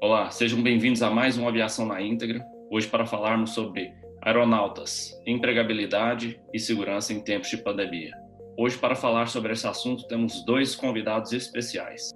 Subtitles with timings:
[0.00, 2.46] Olá, sejam bem-vindos a mais um Aviação na Íntegra.
[2.70, 8.12] Hoje para falarmos sobre aeronautas, empregabilidade e segurança em tempos de pandemia.
[8.56, 12.12] Hoje para falar sobre esse assunto temos dois convidados especiais.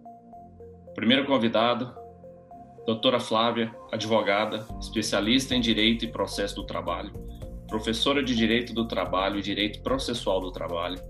[0.95, 1.93] primeiro convidado,
[2.87, 7.13] doutora Flávia, advogada, especialista em Direito e Processo do Trabalho,
[7.67, 11.03] professora de Direito do Trabalho e Direito Processual do Trabalho,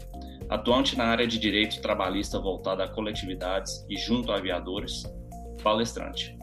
[0.48, 5.02] atuante na área de Direito Trabalhista voltada a coletividades e junto a aviadores,
[5.62, 6.40] palestrante.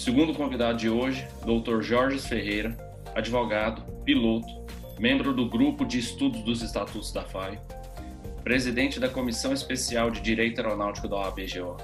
[0.00, 1.82] Segundo convidado de hoje, Dr.
[1.82, 2.74] Jorge Ferreira,
[3.14, 4.48] advogado, piloto,
[4.98, 7.60] membro do Grupo de Estudos dos Estatutos da FAI,
[8.42, 11.76] presidente da Comissão Especial de Direito Aeronáutico da OABGO,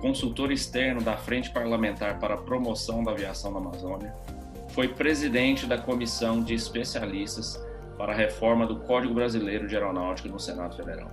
[0.00, 4.14] consultor externo da Frente Parlamentar para a Promoção da Aviação na Amazônia,
[4.68, 7.60] foi presidente da Comissão de Especialistas
[7.98, 11.10] para a Reforma do Código Brasileiro de Aeronáutica no Senado Federal.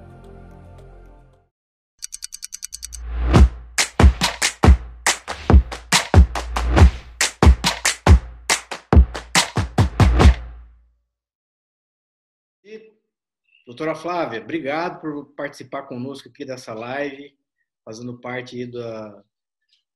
[13.65, 17.35] Doutora Flávia, obrigado por participar conosco aqui dessa live,
[17.83, 19.23] fazendo parte da,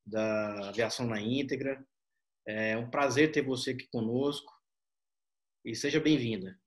[0.04, 1.86] da Aviação na Íntegra.
[2.48, 4.52] É um prazer ter você aqui conosco
[5.64, 6.60] e seja bem-vinda.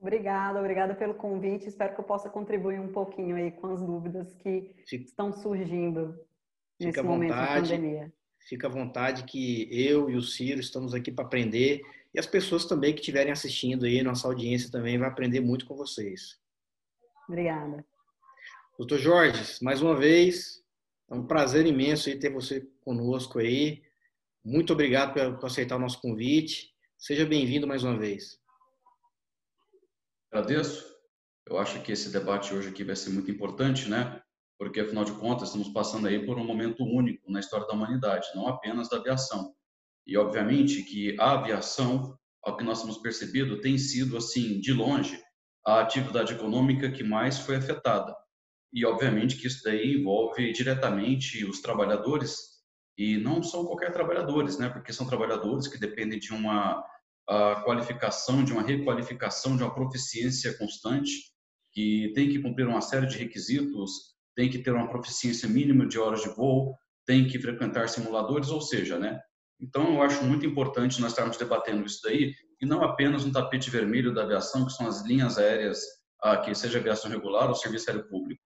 [0.00, 1.68] Obrigada, obrigada pelo convite.
[1.68, 6.18] Espero que eu possa contribuir um pouquinho aí com as dúvidas que Fica, estão surgindo
[6.80, 8.12] nesse momento vontade, de pandemia.
[8.48, 11.82] Fica à vontade que eu e o Ciro estamos aqui para aprender
[12.18, 15.76] e as pessoas também que estiverem assistindo aí, nossa audiência também vai aprender muito com
[15.76, 16.36] vocês.
[17.28, 17.86] Obrigada.
[18.76, 20.60] Doutor Jorge, mais uma vez,
[21.08, 23.84] é um prazer imenso ter você conosco aí.
[24.44, 26.74] Muito obrigado por aceitar o nosso convite.
[26.98, 28.36] Seja bem-vindo mais uma vez.
[30.32, 30.92] Agradeço.
[31.46, 34.20] Eu acho que esse debate hoje aqui vai ser muito importante, né?
[34.58, 38.26] Porque, afinal de contas, estamos passando aí por um momento único na história da humanidade,
[38.34, 39.54] não apenas da aviação.
[40.08, 45.20] E, obviamente, que a aviação, ao que nós temos percebido, tem sido, assim, de longe,
[45.66, 48.16] a atividade econômica que mais foi afetada.
[48.72, 52.56] E, obviamente, que isso daí envolve diretamente os trabalhadores,
[52.96, 54.68] e não são qualquer trabalhadores, né?
[54.70, 56.82] Porque são trabalhadores que dependem de uma
[57.64, 61.12] qualificação, de uma requalificação, de uma proficiência constante,
[61.70, 63.90] que tem que cumprir uma série de requisitos,
[64.34, 66.74] tem que ter uma proficiência mínima de horas de voo,
[67.06, 69.20] tem que frequentar simuladores, ou seja, né?
[69.60, 73.70] Então, eu acho muito importante nós estarmos debatendo isso daí, e não apenas no tapete
[73.70, 75.80] vermelho da aviação, que são as linhas aéreas,
[76.22, 78.42] ah, que seja aviação regular ou serviço aéreo público,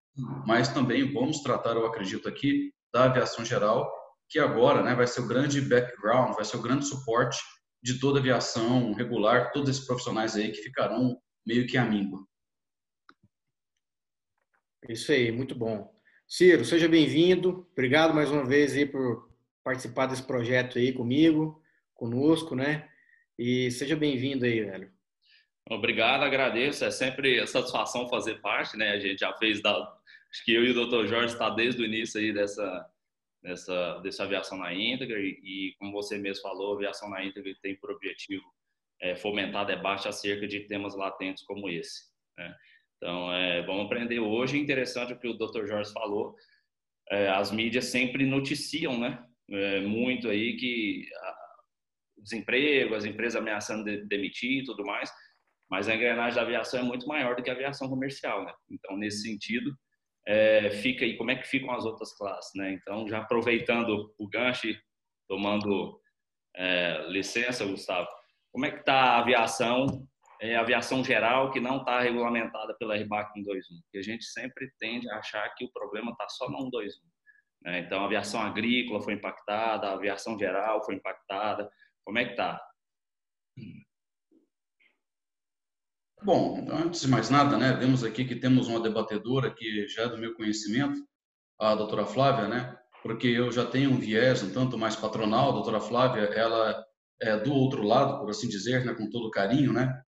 [0.46, 3.90] mas também vamos tratar, eu acredito aqui, da aviação geral,
[4.28, 7.38] que agora né, vai ser o grande background, vai ser o grande suporte
[7.82, 12.24] de toda a aviação regular, todos esses profissionais aí que ficarão meio que à míngua.
[14.88, 15.92] Isso aí, muito bom.
[16.28, 17.68] Ciro, seja bem-vindo.
[17.72, 19.31] Obrigado mais uma vez aí por
[19.62, 21.62] participar desse projeto aí comigo,
[21.94, 22.88] conosco, né?
[23.38, 24.90] E seja bem-vindo aí, velho.
[25.70, 26.84] Obrigado, agradeço.
[26.84, 28.92] É sempre satisfação fazer parte, né?
[28.92, 29.72] A gente já fez da,
[30.30, 31.06] acho que eu e o Dr.
[31.06, 32.88] Jorge está desde o início aí dessa
[33.42, 37.52] dessa dessa aviação na íntegra e, e como você mesmo falou, a aviação na íntegra
[37.60, 38.44] tem por objetivo
[39.00, 42.04] é, fomentar debate acerca de temas latentes como esse.
[42.38, 42.54] Né?
[42.96, 44.58] Então, é, vamos aprender hoje.
[44.58, 45.66] Interessante o que o Dr.
[45.66, 46.36] Jorge falou.
[47.10, 49.26] É, as mídias sempre noticiam, né?
[49.52, 51.06] É, muito aí que
[52.16, 55.10] o desemprego, as empresas ameaçando de, demitir e tudo mais,
[55.70, 58.52] mas a engrenagem da aviação é muito maior do que a aviação comercial, né?
[58.70, 59.74] Então, nesse sentido,
[60.26, 62.72] é, fica aí como é que ficam as outras classes, né?
[62.72, 64.68] Então, já aproveitando o gancho,
[65.28, 65.98] tomando
[66.54, 68.08] é, licença, Gustavo,
[68.52, 70.06] como é que está a aviação,
[70.40, 73.80] é, a aviação geral que não está regulamentada pela RBAC 121?
[73.82, 77.11] Porque a gente sempre tende a achar que o problema está só no 121.
[77.64, 77.80] Né?
[77.80, 81.70] Então, a aviação agrícola foi impactada, a aviação geral foi impactada.
[82.04, 82.60] Como é que está?
[86.24, 90.08] Bom, antes de mais nada, né, vemos aqui que temos uma debatedora que já é
[90.08, 91.04] do meu conhecimento,
[91.60, 95.54] a doutora Flávia, né, porque eu já tenho um viés um tanto mais patronal, a
[95.54, 96.84] doutora Flávia, ela
[97.20, 100.00] é do outro lado, por assim dizer, né, com todo carinho, né,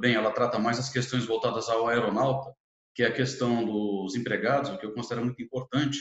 [0.00, 2.54] bem, ela trata mais as questões voltadas ao aeronauta,
[2.94, 5.98] que é a questão dos empregados, o que eu considero muito importante,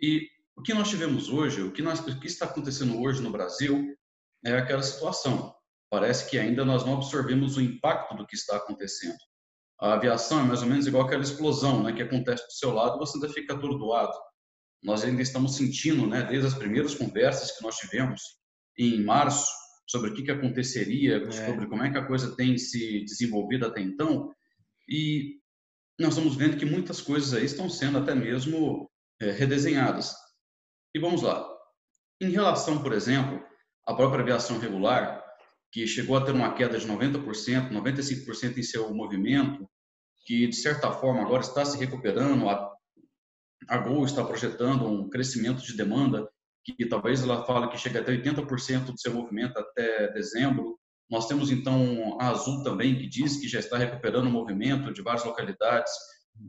[0.00, 3.30] e o que nós tivemos hoje, o que, nós, o que está acontecendo hoje no
[3.30, 3.94] Brasil,
[4.44, 5.54] é aquela situação.
[5.90, 9.16] Parece que ainda nós não absorvemos o impacto do que está acontecendo.
[9.80, 12.98] A aviação é mais ou menos igual aquela explosão né, que acontece do seu lado,
[12.98, 14.12] você ainda fica atordoado.
[14.82, 18.20] Nós ainda estamos sentindo, né, desde as primeiras conversas que nós tivemos
[18.78, 19.50] em março,
[19.86, 21.30] sobre o que, que aconteceria, é.
[21.30, 24.32] sobre como é que a coisa tem se desenvolvido até então,
[24.88, 25.38] e
[25.98, 30.14] nós estamos vendo que muitas coisas aí estão sendo até mesmo é, redesenhadas.
[30.94, 31.46] E vamos lá.
[32.20, 33.42] Em relação, por exemplo,
[33.86, 35.22] à própria aviação regular,
[35.72, 39.68] que chegou a ter uma queda de 90%, 95% em seu movimento,
[40.24, 42.72] que de certa forma agora está se recuperando, a,
[43.68, 46.28] a Gol está projetando um crescimento de demanda
[46.64, 50.78] que talvez ela fale que chega até 80% do seu movimento até dezembro.
[51.10, 55.02] Nós temos então a Azul também que diz que já está recuperando o movimento de
[55.02, 55.92] várias localidades.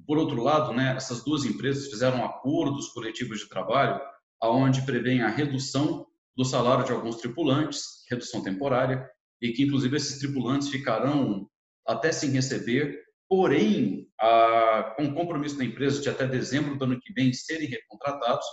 [0.06, 4.00] Por outro lado, né, essas duas empresas fizeram acordos coletivos de trabalho
[4.42, 6.06] aonde prevêem a redução
[6.36, 9.10] do salário de alguns tripulantes, redução temporária,
[9.42, 11.48] e que inclusive esses tripulantes ficarão
[11.88, 13.00] até sem receber,
[13.30, 18.46] porém, a, com compromisso da empresa de até dezembro do ano que vem serem recontratados,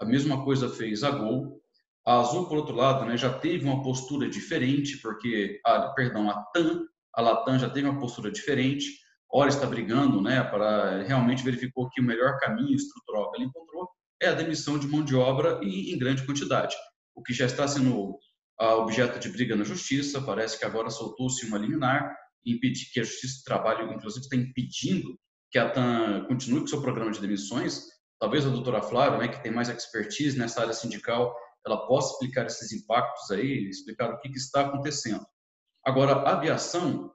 [0.00, 1.60] a mesma coisa fez a Gol.
[2.06, 6.42] A Azul, por outro lado, né, já teve uma postura diferente, porque, a, perdão, a
[6.54, 8.86] TAM, a Latam já teve uma postura diferente.
[9.36, 13.88] Ora está brigando, né, para realmente verificou que o melhor caminho estrutural que ela encontrou
[14.22, 16.74] é a demissão de mão de obra e em grande quantidade,
[17.14, 18.18] o que já está sendo
[18.58, 20.22] objeto de briga na justiça.
[20.22, 22.16] Parece que agora soltou-se uma liminar
[22.46, 25.18] impedir que a Justiça do Trabalho, inclusive, está impedindo
[25.50, 27.82] que a TAM continue com seu programa de demissões
[28.18, 31.34] talvez a doutora Flávia, né, que tem mais expertise nessa área sindical,
[31.66, 35.24] ela possa explicar esses impactos aí, explicar o que, que está acontecendo.
[35.84, 37.12] Agora, a aviação,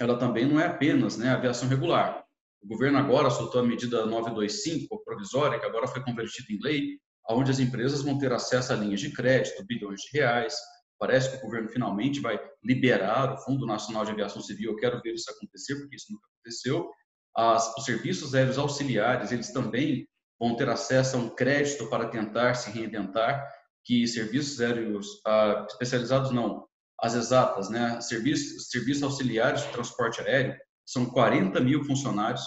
[0.00, 2.24] ela também não é apenas né, aviação regular.
[2.62, 6.98] O governo agora soltou a medida 925, provisória, que agora foi convertida em lei,
[7.28, 10.54] onde as empresas vão ter acesso a linhas de crédito, bilhões de reais.
[10.98, 14.72] Parece que o governo finalmente vai liberar o Fundo Nacional de Aviação Civil.
[14.72, 16.90] Eu quero ver isso acontecer, porque isso nunca aconteceu.
[17.36, 20.06] As, os serviços aéreos auxiliares, eles também
[20.38, 23.46] vão ter acesso a um crédito para tentar se reinventar,
[23.84, 26.66] que serviços aéreos ah, especializados não,
[27.02, 28.00] as exatas, né?
[28.00, 30.56] Serviços, serviços auxiliares de transporte aéreo,
[30.86, 32.42] são 40 mil funcionários,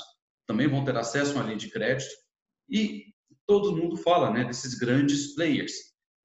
[0.48, 2.12] também vão ter acesso a uma linha de crédito,
[2.70, 3.06] e
[3.48, 5.74] todo mundo fala né, desses grandes players.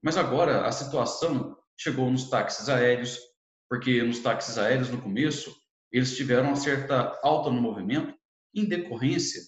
[0.03, 3.19] Mas agora a situação chegou nos táxis aéreos,
[3.69, 5.55] porque nos táxis aéreos, no começo,
[5.93, 8.15] eles tiveram uma certa alta no movimento,
[8.55, 9.41] em decorrência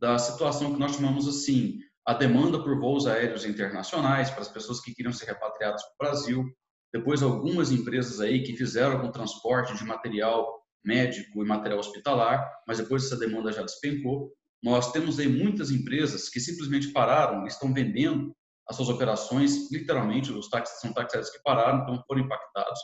[0.00, 4.80] da situação que nós chamamos assim, a demanda por voos aéreos internacionais para as pessoas
[4.80, 6.44] que queriam ser repatriadas para o Brasil.
[6.92, 12.78] Depois, algumas empresas aí que fizeram algum transporte de material médico e material hospitalar, mas
[12.78, 14.32] depois essa demanda já despencou.
[14.62, 18.34] Nós temos aí muitas empresas que simplesmente pararam, estão vendendo
[18.68, 22.78] as suas operações, literalmente, os táxis são táxis que pararam, então foram impactados.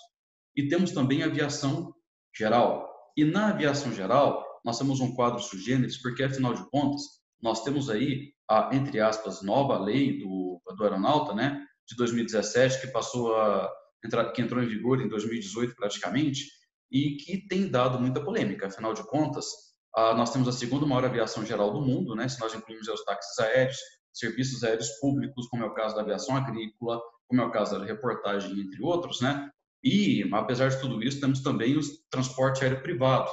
[0.57, 1.95] E temos também a aviação
[2.37, 2.93] geral.
[3.17, 7.03] E na aviação geral, nós temos um quadro sugêneres, porque, afinal de contas,
[7.41, 12.89] nós temos aí a, entre aspas, nova lei do, do aeronauta, né, de 2017, que
[12.89, 13.73] passou a
[14.35, 16.45] que entrou em vigor em 2018 praticamente,
[16.91, 18.69] e que tem dado muita polêmica.
[18.69, 19.47] Afinal de contas,
[19.95, 23.39] nós temos a segunda maior aviação geral do mundo, né, se nós incluímos os táxis
[23.39, 23.77] aéreos,
[24.13, 27.85] serviços aéreos públicos, como é o caso da aviação agrícola, como é o caso da
[27.85, 29.51] reportagem, entre outros, né?
[29.83, 33.31] E, apesar de tudo isso, temos também o transporte aéreo privado,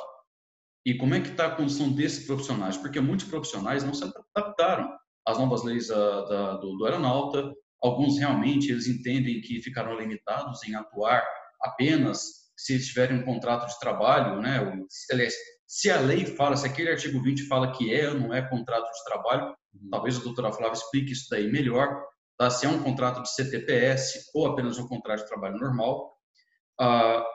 [0.86, 2.76] e como é que está a condição desses profissionais?
[2.78, 4.94] Porque muitos profissionais não se adaptaram
[5.26, 7.54] às novas leis da, da, do, do aeronauta.
[7.84, 11.28] Alguns realmente eles entendem que ficaram limitados em atuar
[11.62, 14.60] apenas se eles tiverem um contrato de trabalho, né?
[15.68, 18.90] Se a lei fala, se aquele artigo 20 fala que é ou não é contrato
[18.90, 19.90] de trabalho, uhum.
[19.90, 22.02] talvez a doutora Flávia explique isso daí melhor,
[22.38, 22.50] tá?
[22.50, 26.14] se é um contrato de CTPS ou apenas um contrato de trabalho normal.
[26.80, 27.26] Ah,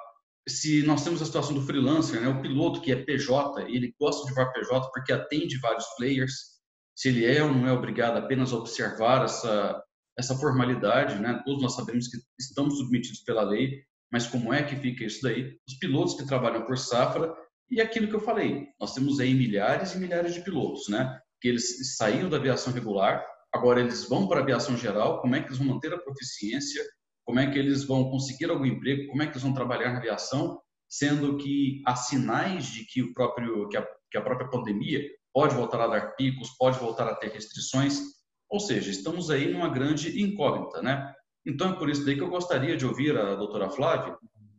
[0.48, 4.26] se nós temos a situação do freelancer, né, o piloto que é PJ, ele gosta
[4.26, 6.58] de voar PJ porque atende vários players,
[6.94, 9.82] se ele é ou não é obrigado apenas a observar essa,
[10.18, 14.74] essa formalidade, né, todos nós sabemos que estamos submetidos pela lei, mas como é que
[14.74, 15.56] fica isso daí?
[15.66, 17.32] Os pilotos que trabalham por safra
[17.70, 21.48] e aquilo que eu falei, nós temos aí milhares e milhares de pilotos, né, que
[21.48, 25.48] eles saíram da aviação regular, agora eles vão para a aviação geral, como é que
[25.48, 26.84] eles vão manter a proficiência,
[27.24, 29.98] como é que eles vão conseguir algum emprego, como é que eles vão trabalhar na
[29.98, 35.02] aviação, sendo que há sinais de que o próprio que a, que a própria pandemia
[35.32, 38.00] pode voltar a dar picos, pode voltar a ter restrições,
[38.48, 41.14] ou seja, estamos aí numa grande incógnita, né?
[41.46, 44.16] Então é por isso daí que eu gostaria de ouvir a doutora Flávia,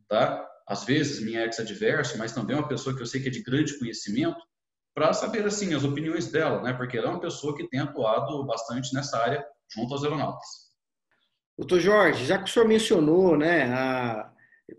[0.07, 0.45] tá?
[0.67, 3.77] Às vezes minha ex-adverso, mas também uma pessoa que eu sei que é de grande
[3.77, 4.39] conhecimento,
[4.93, 6.73] para saber assim as opiniões dela, né?
[6.73, 10.69] Porque ela é uma pessoa que tem atuado bastante nessa área junto aos aeronautas.
[11.57, 14.31] Doutor Jorge, já que o senhor mencionou né, a,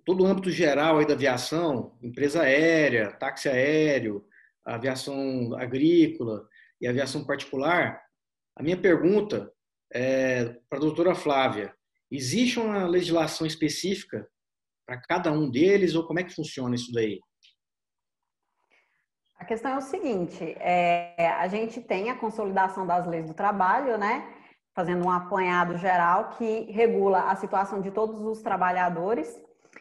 [0.05, 4.25] todo o âmbito geral aí da aviação, empresa aérea, táxi aéreo,
[4.65, 6.49] aviação agrícola
[6.81, 8.01] e aviação particular,
[8.61, 9.51] a minha pergunta
[9.91, 11.75] é para a doutora Flávia.
[12.11, 14.29] Existe uma legislação específica
[14.87, 17.19] para cada um deles ou como é que funciona isso daí?
[19.39, 23.97] A questão é o seguinte: é, a gente tem a consolidação das leis do trabalho,
[23.97, 24.31] né?
[24.75, 29.41] Fazendo um apanhado geral que regula a situação de todos os trabalhadores.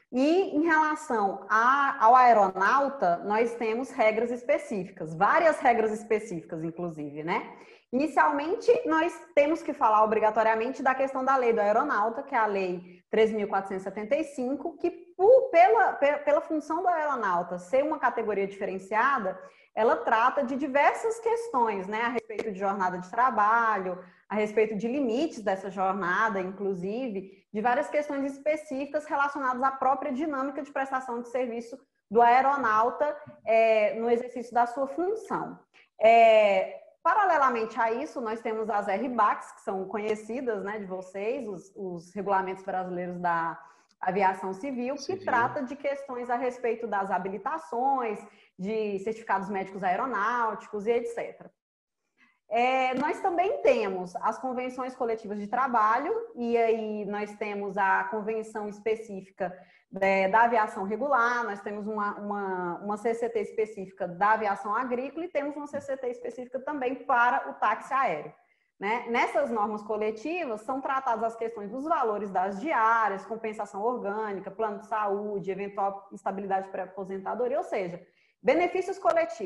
[0.10, 7.58] E em relação a, ao aeronauta, nós temos regras específicas, várias regras específicas, inclusive, né?
[7.92, 12.46] Inicialmente, nós temos que falar obrigatoriamente da questão da lei do aeronauta, que é a
[12.46, 19.40] lei 3.475, que por, pela, pela função do aeronauta ser uma categoria diferenciada,
[19.74, 24.88] ela trata de diversas questões, né, a respeito de jornada de trabalho, a respeito de
[24.88, 31.30] limites dessa jornada, inclusive, de várias questões específicas relacionadas à própria dinâmica de prestação de
[31.30, 31.80] serviço
[32.10, 35.60] do aeronauta é, no exercício da sua função.
[36.00, 41.72] É, Paralelamente a isso, nós temos as RBACs, que são conhecidas né, de vocês, os,
[41.76, 43.58] os regulamentos brasileiros da
[44.02, 48.20] aviação civil, civil, que trata de questões a respeito das habilitações,
[48.58, 51.50] de certificados médicos aeronáuticos e etc.
[52.50, 58.68] É, nós também temos as convenções coletivas de trabalho, e aí nós temos a convenção
[58.68, 59.56] específica
[60.02, 65.30] é, da aviação regular, nós temos uma, uma, uma CCT específica da aviação agrícola e
[65.30, 68.34] temos uma CCT específica também para o táxi aéreo.
[68.80, 69.06] Né?
[69.10, 74.88] Nessas normas coletivas são tratadas as questões dos valores das diárias, compensação orgânica, plano de
[74.88, 78.02] saúde, eventual instabilidade pré-aposentadoria, ou seja,
[78.42, 78.98] benefícios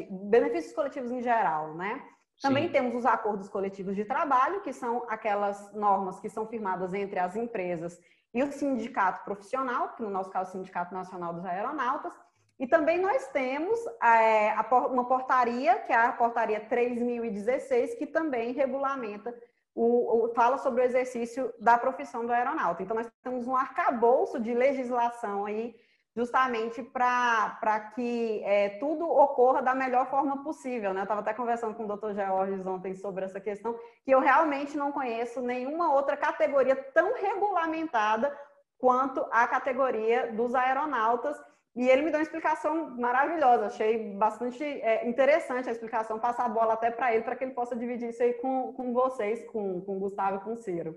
[0.10, 2.02] benefícios coletivos em geral, né?
[2.44, 2.74] Também Sim.
[2.74, 7.38] temos os acordos coletivos de trabalho, que são aquelas normas que são firmadas entre as
[7.38, 7.98] empresas
[8.34, 12.14] e o sindicato profissional, que no nosso caso é o Sindicato Nacional dos Aeronautas,
[12.60, 14.54] e também nós temos é,
[14.92, 19.34] uma portaria, que é a portaria 3016, que também regulamenta,
[19.74, 22.84] o, o, fala sobre o exercício da profissão do aeronauta.
[22.84, 25.76] Então, nós temos um arcabouço de legislação aí
[26.16, 30.94] justamente para que é, tudo ocorra da melhor forma possível.
[30.94, 31.02] Né?
[31.02, 32.14] Eu estava até conversando com o Dr.
[32.14, 38.36] Georges ontem sobre essa questão, que eu realmente não conheço nenhuma outra categoria tão regulamentada
[38.78, 41.36] quanto a categoria dos aeronautas.
[41.76, 46.50] E ele me deu uma explicação maravilhosa, achei bastante é, interessante a explicação, passar a
[46.50, 49.82] bola até para ele, para que ele possa dividir isso aí com, com vocês, com,
[49.82, 50.96] com o Gustavo e com o Ciro.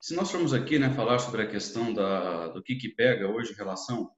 [0.00, 3.52] Se nós formos aqui né, falar sobre a questão da, do que, que pega hoje
[3.52, 4.10] em relação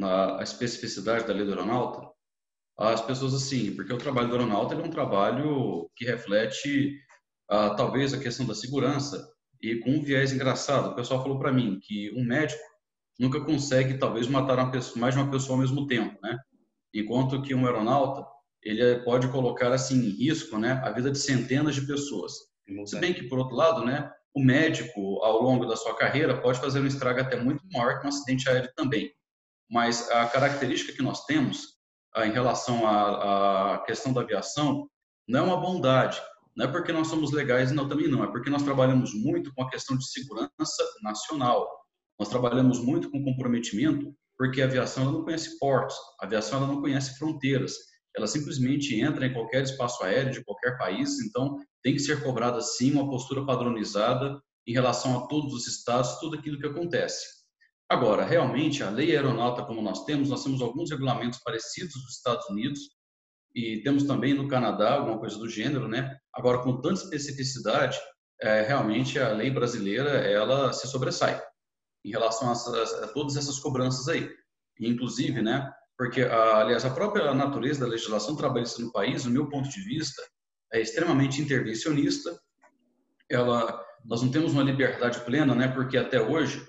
[0.00, 2.08] à especificidade da lei do aeronauta,
[2.78, 6.98] as pessoas assim, porque o trabalho do aeronauta é um trabalho que reflete
[7.50, 9.28] ah, talvez a questão da segurança
[9.60, 10.90] e com um viés engraçado.
[10.90, 12.62] O pessoal falou para mim que um médico
[13.18, 16.38] nunca consegue talvez matar pessoa, mais de uma pessoa ao mesmo tempo, né?
[16.94, 18.24] Enquanto que um aeronauta
[18.62, 22.32] ele pode colocar assim em risco, né, a vida de centenas de pessoas.
[22.86, 26.58] Se bem que por outro lado, né, o médico, ao longo da sua carreira, pode
[26.58, 29.12] fazer um estrago até muito maior que um acidente aéreo também.
[29.70, 31.78] Mas a característica que nós temos
[32.14, 34.88] ah, em relação à, à, questão da aviação
[35.28, 36.20] não é uma bondade,
[36.56, 39.62] não é porque nós somos legais, não, também não, é porque nós trabalhamos muito com
[39.62, 41.68] a questão de segurança nacional.
[42.18, 46.80] Nós trabalhamos muito com comprometimento, porque a aviação não conhece portos, a aviação ela não
[46.80, 47.74] conhece fronteiras,
[48.16, 52.60] ela simplesmente entra em qualquer espaço aéreo de qualquer país, então tem que ser cobrada
[52.60, 57.42] sim uma postura padronizada em relação a todos os estados, tudo aquilo que acontece.
[57.88, 62.48] Agora, realmente, a lei aeronáutica como nós temos, nós temos alguns regulamentos parecidos dos Estados
[62.48, 62.80] Unidos
[63.54, 66.16] e temos também no Canadá alguma coisa do gênero, né?
[66.32, 67.98] Agora, com tanta especificidade,
[68.40, 71.40] é, realmente a lei brasileira ela se sobressai
[72.04, 74.28] em relação a, a, a todas essas cobranças aí.
[74.80, 75.70] Inclusive, né?
[76.02, 80.20] Porque, aliás, a própria natureza da legislação trabalhista no país, do meu ponto de vista,
[80.72, 82.36] é extremamente intervencionista.
[83.30, 85.68] Ela, nós não temos uma liberdade plena, né?
[85.68, 86.60] Porque até hoje,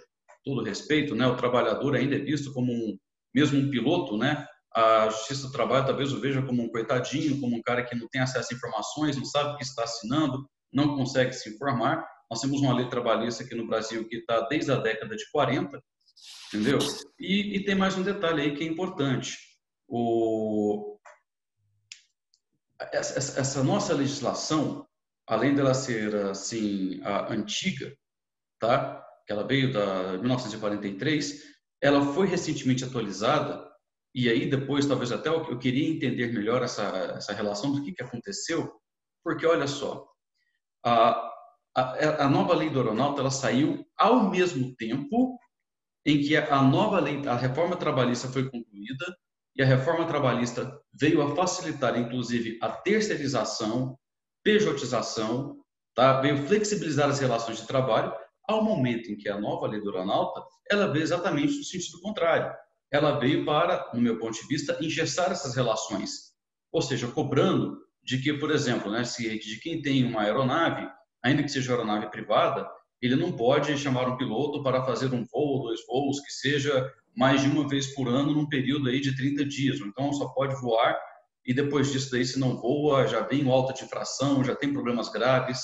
[0.45, 1.25] todo respeito, né?
[1.25, 2.95] O trabalhador ainda é visto como um,
[3.33, 4.45] mesmo um piloto, né?
[4.71, 8.07] A Justiça do Trabalho talvez o veja como um coitadinho, como um cara que não
[8.09, 12.07] tem acesso a informações, não sabe o que está assinando, não consegue se informar.
[12.29, 15.81] Nós temos uma lei trabalhista aqui no Brasil que está desde a década de 40,
[16.47, 16.79] entendeu?
[17.19, 19.37] E, e, tem mais um detalhe aí que é importante.
[19.87, 20.97] O,
[22.91, 24.87] essa, essa nossa legislação,
[25.27, 27.95] além dela ser assim antiga,
[28.59, 29.03] tá?
[29.27, 31.41] Ela veio da 1943,
[31.81, 33.71] ela foi recentemente atualizada
[34.13, 36.83] e aí depois talvez até eu queria entender melhor essa
[37.15, 38.71] essa relação do que que aconteceu,
[39.23, 40.07] porque olha só,
[40.85, 41.33] a
[41.75, 45.39] a, a nova lei do aeronáutica ela saiu ao mesmo tempo
[46.05, 49.05] em que a nova lei, a reforma trabalhista foi concluída
[49.55, 53.97] e a reforma trabalhista veio a facilitar, inclusive, a terceirização,
[54.43, 55.57] pejotização,
[55.95, 56.19] tá?
[56.21, 58.13] veio flexibilizar as relações de trabalho,
[58.45, 62.53] Ao momento em que a nova lei do aeronauta, ela veio exatamente no sentido contrário.
[62.91, 66.33] Ela veio para, no meu ponto de vista, engessar essas relações.
[66.69, 70.89] Ou seja, cobrando de que, por exemplo, né, de quem tem uma aeronave,
[71.23, 72.69] ainda que seja aeronave privada,
[73.05, 77.41] ele não pode chamar um piloto para fazer um voo, dois voos, que seja mais
[77.41, 79.79] de uma vez por ano num período aí de 30 dias.
[79.79, 80.97] Então, só pode voar
[81.45, 83.87] e depois disso daí, se não voa, já vem alta de
[84.45, 85.61] já tem problemas graves.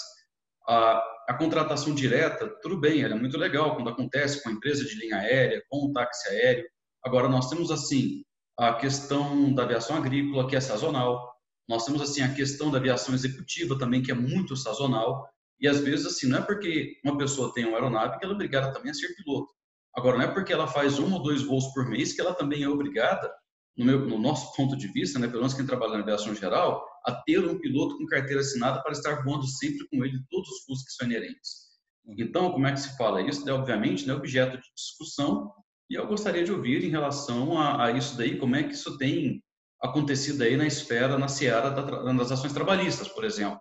[0.68, 4.84] A, a contratação direta, tudo bem, ela é muito legal quando acontece com a empresa
[4.84, 6.66] de linha aérea, com o táxi aéreo.
[7.04, 8.24] Agora, nós temos, assim,
[8.58, 11.34] a questão da aviação agrícola, que é sazonal.
[11.68, 15.26] Nós temos, assim, a questão da aviação executiva também, que é muito sazonal.
[15.60, 18.36] E, às vezes, assim, não é porque uma pessoa tem uma aeronave que ela é
[18.36, 19.52] obrigada também a ser piloto.
[19.96, 22.64] Agora, não é porque ela faz um ou dois voos por mês que ela também
[22.64, 23.30] é obrigada
[23.78, 26.86] no, meu, no nosso ponto de vista, né, pelo menos quem trabalha na aviação geral,
[27.06, 30.60] a ter um piloto com carteira assinada para estar voando sempre com ele todos os
[30.66, 31.70] custos que são inerentes.
[32.18, 33.48] Então, como é que se fala isso?
[33.48, 35.52] É, obviamente, né, objeto de discussão
[35.90, 38.98] e eu gostaria de ouvir em relação a, a, isso daí, como é que isso
[38.98, 39.42] tem
[39.82, 43.60] acontecido aí na esfera, na seara da, das ações trabalhistas, por exemplo.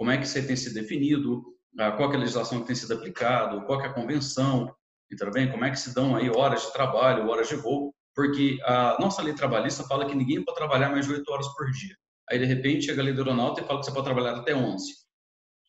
[0.00, 1.44] Como é que isso tem sido definido,
[1.78, 4.74] ah, qual é a legislação que tem sido aplicada, qual é a convenção,
[5.12, 8.56] então, bem, como é que se dão aí horas de trabalho, horas de voo, porque
[8.64, 11.94] a nossa lei trabalhista fala que ninguém pode trabalhar mais de 8 horas por dia.
[12.30, 14.54] Aí, de repente, chega a lei do aeronauta e fala que você pode trabalhar até
[14.54, 14.90] 11.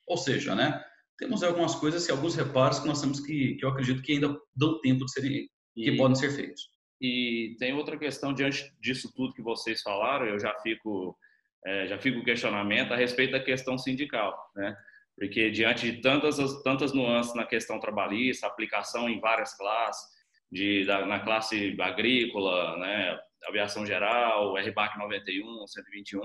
[0.07, 0.81] Ou seja, né,
[1.17, 4.33] temos algumas coisas e alguns reparos que nós temos que, que eu acredito que ainda
[4.55, 6.69] dão tempo de serem, e, que podem ser feitos.
[7.01, 11.17] E tem outra questão, diante disso tudo que vocês falaram, eu já fico,
[11.65, 14.75] é, já fico questionamento a respeito da questão sindical, né?
[15.15, 20.09] Porque diante de tantas, tantas nuances na questão trabalhista, aplicação em várias classes,
[20.51, 26.21] de, da, na classe agrícola, né, aviação geral, RBAC 91, 121,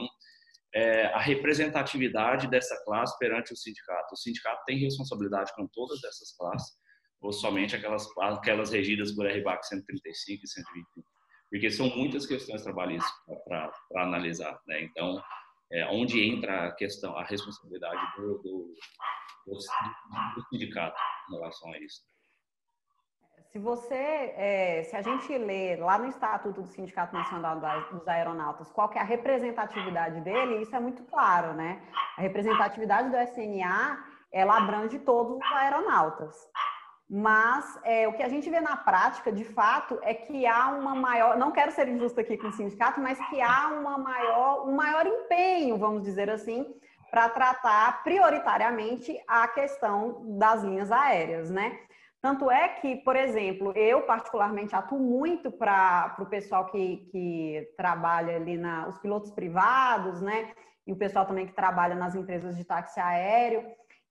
[0.74, 4.14] é, a representatividade dessa classe perante o sindicato.
[4.14, 6.76] O sindicato tem responsabilidade com todas essas classes,
[7.20, 11.15] ou somente aquelas, aquelas regidas por RBAC 135 e 121?
[11.50, 13.12] Porque são muitas questões trabalhistas
[13.44, 14.60] para analisar.
[14.66, 14.82] Né?
[14.82, 15.22] Então,
[15.70, 18.74] é, onde entra a questão, a responsabilidade do, do,
[19.46, 22.02] do, do sindicato em relação a isso?
[23.56, 27.58] Se você, é, se a gente lê lá no Estatuto do Sindicato Nacional
[27.90, 31.82] dos Aeronautas, qual é a representatividade dele, isso é muito claro, né?
[32.18, 36.36] A representatividade do SNA, ela abrange todos os aeronautas.
[37.08, 40.94] Mas é, o que a gente vê na prática, de fato, é que há uma
[40.94, 44.74] maior, não quero ser injusto aqui com o sindicato, mas que há uma maior, um
[44.74, 46.66] maior empenho, vamos dizer assim,
[47.10, 51.78] para tratar prioritariamente a questão das linhas aéreas, né?
[52.20, 58.34] Tanto é que, por exemplo, eu particularmente atuo muito para o pessoal que, que trabalha
[58.34, 60.50] ali na os pilotos privados, né?
[60.84, 63.64] E o pessoal também que trabalha nas empresas de táxi aéreo.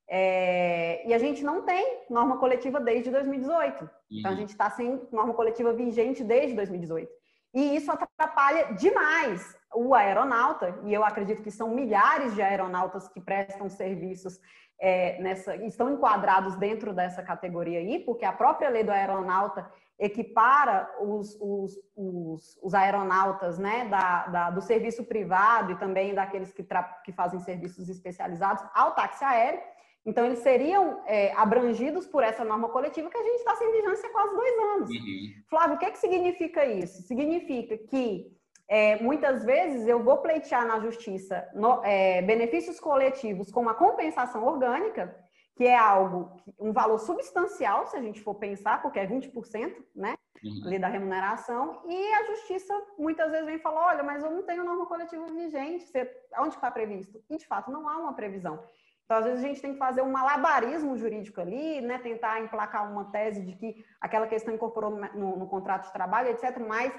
[0.08, 3.82] É, e a gente não tem norma coletiva desde 2018.
[3.82, 3.88] Uhum.
[4.10, 4.40] Então a uhum.
[4.40, 7.10] gente está sem norma coletiva vigente desde 2018.
[7.54, 13.20] E isso atrapalha demais o aeronauta, e eu acredito que são milhares de aeronautas que
[13.20, 14.40] prestam serviços
[14.78, 20.90] é, nessa, estão enquadrados dentro dessa categoria aí, porque a própria lei do aeronauta equipara
[21.00, 26.66] os, os, os, os aeronautas né, da, da, do serviço privado e também daqueles que,
[27.04, 29.60] que fazem serviços especializados ao táxi aéreo.
[30.06, 34.08] Então, eles seriam é, abrangidos por essa norma coletiva que a gente está sem vigência
[34.08, 34.90] há quase dois anos.
[34.90, 35.34] Uhum.
[35.50, 37.02] Flávio, o que, que significa isso?
[37.02, 38.32] Significa que
[38.68, 44.44] é, muitas vezes eu vou pleitear na justiça no, é, benefícios coletivos com uma compensação
[44.44, 45.14] orgânica,
[45.56, 50.14] que é algo, um valor substancial, se a gente for pensar, porque é 20%, né,
[50.44, 50.66] uhum.
[50.66, 54.64] ali da remuneração, e a justiça muitas vezes vem falar, olha, mas eu não tenho
[54.64, 57.22] norma coletiva vigente, você, onde está previsto?
[57.30, 58.62] E, de fato, não há uma previsão.
[59.06, 62.90] Então, às vezes, a gente tem que fazer um malabarismo jurídico ali, né, tentar emplacar
[62.90, 66.92] uma tese de que aquela questão incorporou no, no, no contrato de trabalho, etc., mas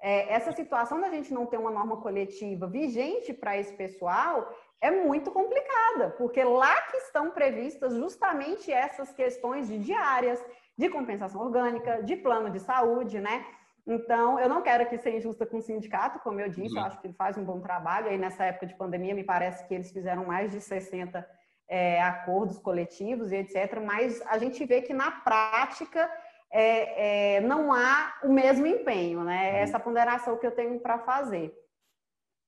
[0.00, 4.90] é, essa situação da gente não ter uma norma coletiva vigente para esse pessoal é
[4.90, 10.42] muito complicada, porque lá que estão previstas justamente essas questões de diárias,
[10.78, 13.44] de compensação orgânica, de plano de saúde, né?
[13.86, 16.80] Então, eu não quero aqui ser injusta com o sindicato, como eu disse, uhum.
[16.80, 18.08] eu acho que ele faz um bom trabalho.
[18.08, 21.26] Aí, nessa época de pandemia, me parece que eles fizeram mais de 60
[21.70, 23.80] é, acordos coletivos e etc.
[23.80, 26.10] Mas a gente vê que, na prática,
[26.50, 29.52] é, é, não há o mesmo empenho, né?
[29.52, 29.56] Uhum.
[29.58, 31.54] Essa ponderação que eu tenho para fazer.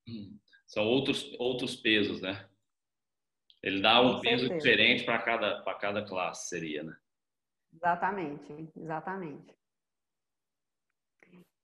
[0.08, 0.36] Hum.
[0.66, 2.48] São outros, outros pesos, né?
[3.62, 6.96] Ele dá um peso diferente para cada, cada classe, seria, né?
[7.72, 9.54] Exatamente, exatamente.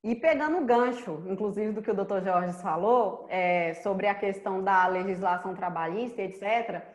[0.05, 4.63] E pegando o gancho, inclusive do que o doutor Jorge falou, é, sobre a questão
[4.63, 6.87] da legislação trabalhista, etc.,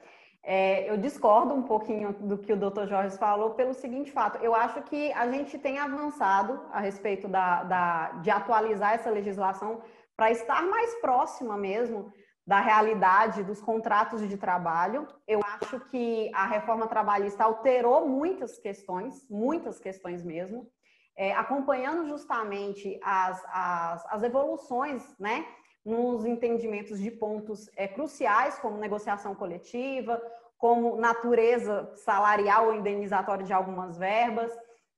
[0.46, 2.86] É, eu discordo um pouquinho do que o Dr.
[2.86, 4.38] Jorge falou pelo seguinte fato.
[4.44, 9.82] Eu acho que a gente tem avançado a respeito da, da de atualizar essa legislação
[10.18, 12.12] para estar mais próxima mesmo
[12.46, 15.08] da realidade dos contratos de trabalho.
[15.26, 20.68] Eu acho que a reforma trabalhista alterou muitas questões, muitas questões mesmo,
[21.16, 25.46] é, acompanhando justamente as, as, as evoluções, né?
[25.86, 30.22] Nos entendimentos de pontos é, cruciais, como negociação coletiva,
[30.58, 34.52] como natureza salarial ou indenizatória de algumas verbas.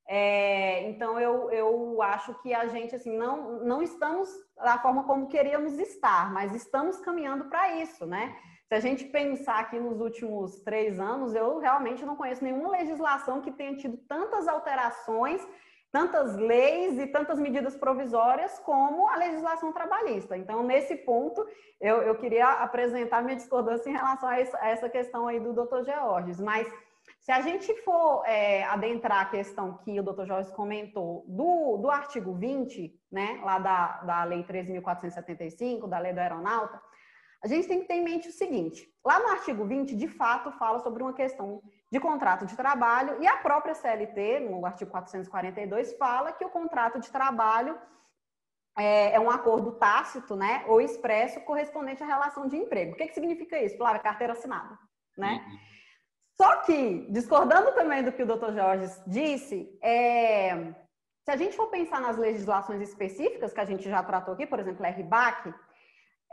[0.07, 5.27] É, então, eu, eu acho que a gente assim, não, não estamos da forma como
[5.27, 8.35] queríamos estar, mas estamos caminhando para isso, né?
[8.67, 13.41] Se a gente pensar aqui nos últimos três anos, eu realmente não conheço nenhuma legislação
[13.41, 15.41] que tenha tido tantas alterações
[15.95, 20.35] tantas leis e tantas medidas provisórias como a legislação trabalhista.
[20.35, 21.47] Então, nesse ponto,
[21.79, 25.85] eu, eu queria apresentar minha discordância em relação a, a essa questão aí do doutor
[25.85, 26.37] Georges.
[26.41, 26.67] Mas,
[27.21, 31.89] se a gente for é, adentrar a questão que o doutor Jorge comentou do, do
[31.89, 36.77] artigo 20, né, lá da, da Lei 13.475, da Lei do Aeronauta,
[37.45, 40.51] a gente tem que ter em mente o seguinte: lá no artigo 20, de fato,
[40.53, 45.95] fala sobre uma questão de contrato de trabalho, e a própria CLT, no artigo 442,
[45.95, 47.79] fala que o contrato de trabalho
[48.75, 52.93] é, é um acordo tácito, né, ou expresso correspondente à relação de emprego.
[52.93, 53.77] O que, que significa isso?
[53.77, 54.77] Flávia, carteira assinada,
[55.15, 55.45] né?
[55.45, 55.57] Uhum.
[56.41, 60.73] Só que, discordando também do que o doutor Jorge disse, é,
[61.23, 64.59] se a gente for pensar nas legislações específicas que a gente já tratou aqui, por
[64.59, 65.53] exemplo, a RBAC,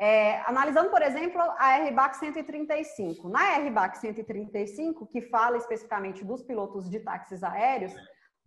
[0.02, 3.28] é, analisando, por exemplo, a RBAC 135.
[3.28, 7.94] Na RBAC 135, que fala especificamente dos pilotos de táxis aéreos,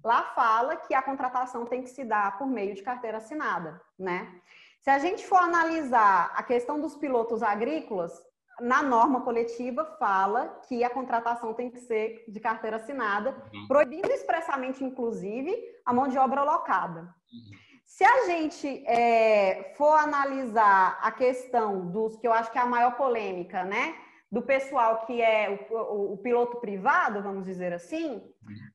[0.03, 4.35] lá fala que a contratação tem que se dar por meio de carteira assinada, né?
[4.81, 8.11] Se a gente for analisar a questão dos pilotos agrícolas,
[8.59, 13.65] na norma coletiva fala que a contratação tem que ser de carteira assinada, uhum.
[13.65, 16.99] proibindo expressamente, inclusive, a mão de obra locada.
[17.31, 17.64] Uhum.
[17.85, 22.65] Se a gente é, for analisar a questão dos que eu acho que é a
[22.65, 23.95] maior polêmica, né?
[24.31, 28.21] Do pessoal que é o, o, o piloto privado, vamos dizer assim,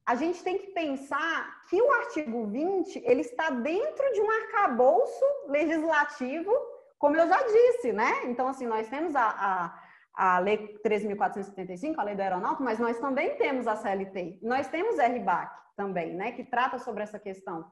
[0.06, 5.24] a gente tem que pensar que o artigo 20 ele está dentro de um arcabouço
[5.48, 6.52] legislativo,
[6.98, 8.24] como eu já disse, né?
[8.24, 9.74] Então, assim, nós temos a,
[10.16, 14.68] a, a Lei 13.475, a Lei do Aeronáutico, mas nós também temos a CLT, nós
[14.68, 16.32] temos RBAC também, né?
[16.32, 17.70] Que trata sobre essa questão.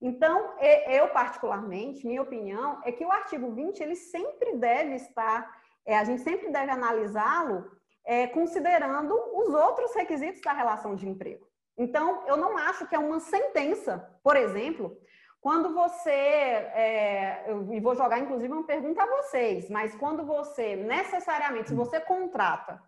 [0.00, 0.54] Então,
[0.88, 5.50] eu particularmente, minha opinião é que o artigo 20 ele sempre deve estar,
[5.86, 7.70] é, a gente sempre deve analisá-lo
[8.04, 11.46] é, considerando os outros requisitos da relação de emprego.
[11.78, 14.96] Então, eu não acho que é uma sentença, por exemplo,
[15.40, 20.76] quando você, é, eu, e vou jogar inclusive uma pergunta a vocês, mas quando você
[20.76, 22.82] necessariamente, se você contrata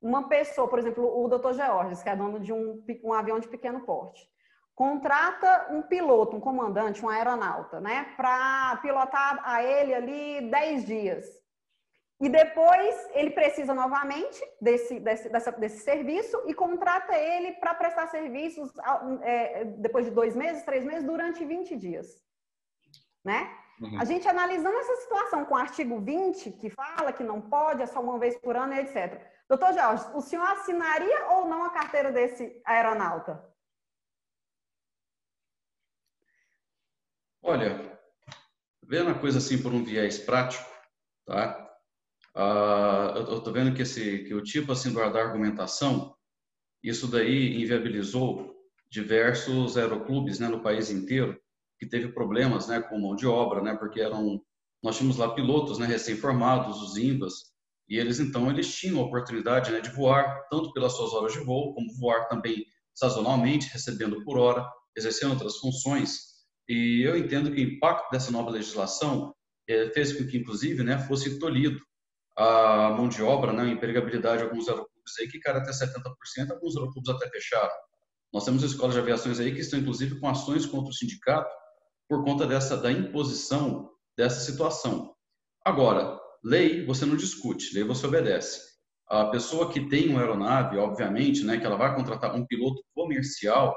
[0.00, 1.54] uma pessoa, por exemplo, o Dr.
[1.54, 4.28] Georges, que é dono de um, um avião de pequeno porte,
[4.74, 11.42] contrata um piloto, um comandante, um aeronauta, né, para pilotar a ele ali 10 dias.
[12.20, 18.06] E depois ele precisa novamente desse, desse, dessa, desse serviço e contrata ele para prestar
[18.06, 18.70] serviços
[19.22, 22.06] é, depois de dois meses, três meses, durante 20 dias.
[23.24, 23.50] Né?
[23.80, 24.00] Uhum.
[24.00, 27.86] A gente analisando essa situação com o artigo 20, que fala que não pode, é
[27.86, 29.20] só uma vez por ano, etc.
[29.48, 33.51] Doutor Jorge, o senhor assinaria ou não a carteira desse aeronauta?
[37.44, 37.98] Olha,
[38.84, 40.64] vendo a coisa assim por um viés prático,
[41.26, 41.58] tá?
[42.34, 46.14] Ah, eu estou vendo que, esse, que o tipo assim da argumentação,
[46.82, 48.54] isso daí inviabilizou
[48.90, 51.36] diversos aeroclubes né, no país inteiro
[51.78, 54.40] que teve problemas né, com mão de obra, né, porque eram
[54.82, 57.34] nós tínhamos lá pilotos né, recém-formados, os INVAs,
[57.88, 61.40] e eles então eles tinham a oportunidade né, de voar tanto pelas suas horas de
[61.40, 64.64] voo, como voar também sazonalmente, recebendo por hora,
[64.96, 66.31] exercendo outras funções.
[66.72, 69.34] E eu entendo que o impacto dessa nova legislação
[69.68, 71.78] é, fez com que, inclusive, né, fosse tolhido
[72.34, 76.50] a mão de obra, né, a empregabilidade de alguns aeroclubes aí que cara até 70%,
[76.50, 77.74] alguns aeroclubes até fecharam.
[78.32, 81.54] Nós temos escolas de aviações aí que estão, inclusive, com ações contra o sindicato
[82.08, 85.14] por conta dessa da imposição dessa situação.
[85.66, 88.62] Agora, lei você não discute, lei você obedece.
[89.10, 93.76] A pessoa que tem uma aeronave, obviamente, né, que ela vai contratar um piloto comercial,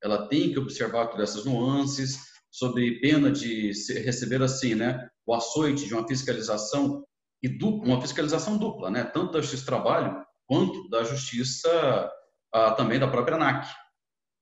[0.00, 3.70] ela tem que observar todas essas nuances, sobre pena de
[4.02, 7.04] receber assim, né, o açoite de uma fiscalização
[7.42, 12.10] e dupla, uma fiscalização dupla, né, tanto da Justiça do Trabalho quanto da Justiça
[12.54, 13.68] ah, também da própria ANAC.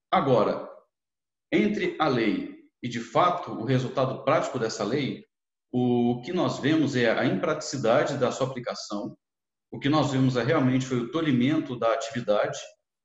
[0.09, 0.65] Agora,
[1.51, 5.25] entre a lei e de fato o resultado prático dessa lei,
[5.69, 9.17] o que nós vemos é a impraticidade da sua aplicação,
[9.69, 12.57] o que nós vimos é realmente foi o tolimento da atividade,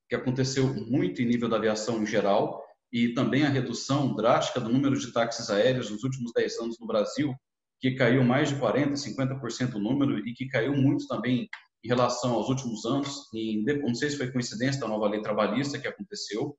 [0.09, 4.68] que aconteceu muito em nível da aviação em geral, e também a redução drástica do
[4.68, 7.35] número de táxis aéreos nos últimos 10 anos no Brasil,
[7.81, 11.48] que caiu mais de 40%, 50% o número e que caiu muito também
[11.83, 13.29] em relação aos últimos anos.
[13.83, 16.57] Não sei se foi coincidência da nova lei trabalhista que aconteceu.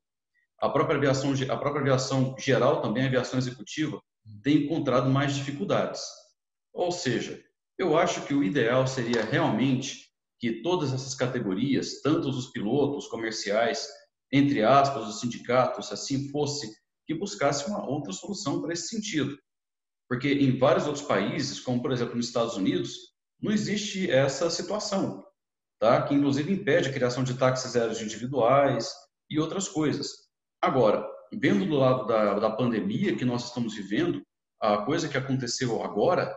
[0.60, 4.00] A própria aviação, a própria aviação geral, também a aviação executiva,
[4.42, 6.02] tem encontrado mais dificuldades.
[6.72, 7.42] Ou seja,
[7.78, 10.08] eu acho que o ideal seria realmente
[10.40, 13.88] que todas essas categorias, tanto os pilotos comerciais,
[14.32, 16.74] entre aspas, os sindicatos, se assim fosse,
[17.06, 19.36] que buscasse uma outra solução para esse sentido.
[20.08, 22.94] Porque em vários outros países, como por exemplo nos Estados Unidos,
[23.40, 25.24] não existe essa situação,
[25.80, 26.02] tá?
[26.02, 28.90] que inclusive impede a criação de táxis aéreos individuais
[29.28, 30.08] e outras coisas.
[30.60, 34.22] Agora, vendo do lado da, da pandemia que nós estamos vivendo,
[34.60, 36.36] a coisa que aconteceu agora,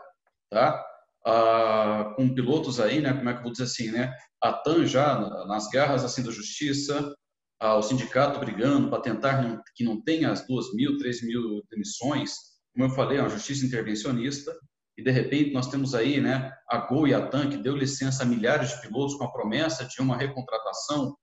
[0.50, 0.84] tá?
[1.28, 3.14] Ah, com pilotos aí, né?
[3.14, 4.12] Como é que eu vou dizer assim, né?
[4.42, 7.14] A TAM já nas garras assim da justiça,
[7.60, 12.34] ao sindicato brigando para tentar que não tenha as duas mil, três mil demissões.
[12.74, 14.54] Como eu falei, é uma justiça intervencionista.
[14.98, 18.24] E de repente nós temos aí, né, a Gol e a TAM que deu licença
[18.24, 21.16] a milhares de pilotos com a promessa de uma recontratação.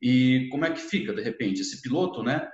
[0.00, 2.46] E como é que fica de repente esse piloto, né?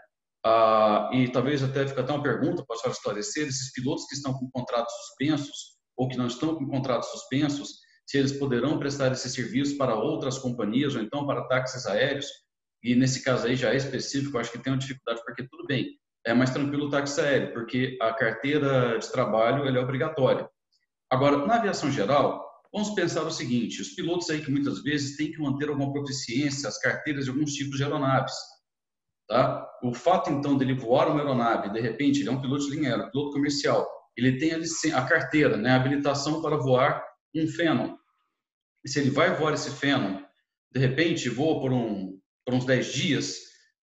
[0.45, 4.33] Ah, e talvez até fica até uma pergunta para a esclarecer: esses pilotos que estão
[4.33, 9.29] com contratos suspensos ou que não estão com contratos suspensos, se eles poderão prestar esse
[9.31, 12.27] serviço para outras companhias ou então para táxis aéreos,
[12.83, 15.99] e nesse caso aí já é específico, acho que tem uma dificuldade, porque tudo bem,
[16.27, 20.49] é mais tranquilo o táxi aéreo, porque a carteira de trabalho é obrigatória.
[21.11, 25.31] Agora, na aviação geral, vamos pensar o seguinte, os pilotos aí que muitas vezes têm
[25.31, 28.35] que manter alguma proficiência, as carteiras de alguns tipos de aeronaves,
[29.29, 29.69] tá?
[29.83, 32.91] O fato, então, dele voar uma aeronave, de repente, ele é um piloto de linha
[32.91, 37.97] aérea, piloto comercial, ele tem a, a carteira, né, a habilitação para voar um Phenom.
[38.85, 40.23] E se ele vai voar esse Phenom,
[40.71, 43.39] de repente voa por um por uns 10 dias,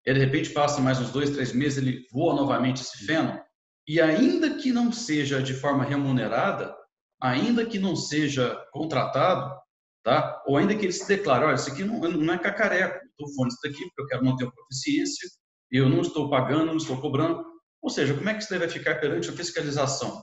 [0.07, 3.40] e de repente passa mais uns dois, três meses, ele voa novamente esse feno,
[3.87, 6.75] e ainda que não seja de forma remunerada,
[7.21, 9.55] ainda que não seja contratado,
[10.03, 10.42] tá?
[10.47, 13.51] ou ainda que ele se declare, olha, isso aqui não, não é cacareco, estou falando
[13.51, 15.29] isso daqui porque eu quero manter a proficiência,
[15.71, 17.44] eu não estou pagando, não estou cobrando.
[17.83, 20.23] Ou seja, como é que isso deve ficar perante a fiscalização?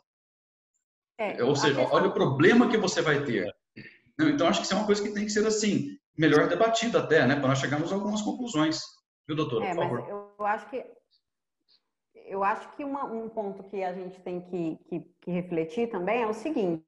[1.19, 1.95] É, ou seja, questão...
[1.95, 3.50] olha o problema que você vai ter.
[4.19, 7.25] Então, acho que isso é uma coisa que tem que ser assim melhor debatida até,
[7.25, 8.82] né, para nós chegarmos a algumas conclusões.
[9.28, 10.08] Viu, doutora, é, por favor?
[10.38, 10.86] eu acho que
[12.28, 16.23] eu acho que uma, um ponto que a gente tem que, que, que refletir também
[16.23, 16.84] é o seguinte: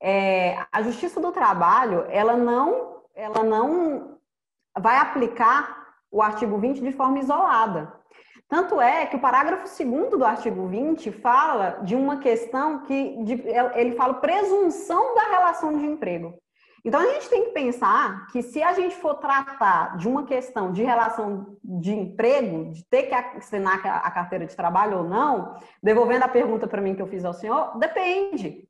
[0.00, 4.18] é, a Justiça do Trabalho ela não, ela não
[4.78, 7.92] vai aplicar o artigo 20 de forma isolada.
[8.48, 13.34] Tanto é que o parágrafo 2 do artigo 20 fala de uma questão que de,
[13.76, 16.36] ele fala presunção da relação de emprego.
[16.84, 20.72] Então, a gente tem que pensar que se a gente for tratar de uma questão
[20.72, 26.24] de relação de emprego, de ter que assinar a carteira de trabalho ou não, devolvendo
[26.24, 28.66] a pergunta para mim que eu fiz ao senhor, depende.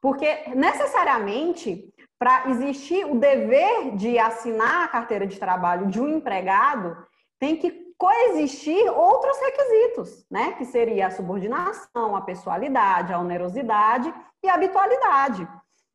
[0.00, 6.96] Porque, necessariamente, para existir o dever de assinar a carteira de trabalho de um empregado,
[7.38, 10.52] tem que coexistir outros requisitos, né?
[10.52, 15.46] Que seria a subordinação, a pessoalidade, a onerosidade e a habitualidade.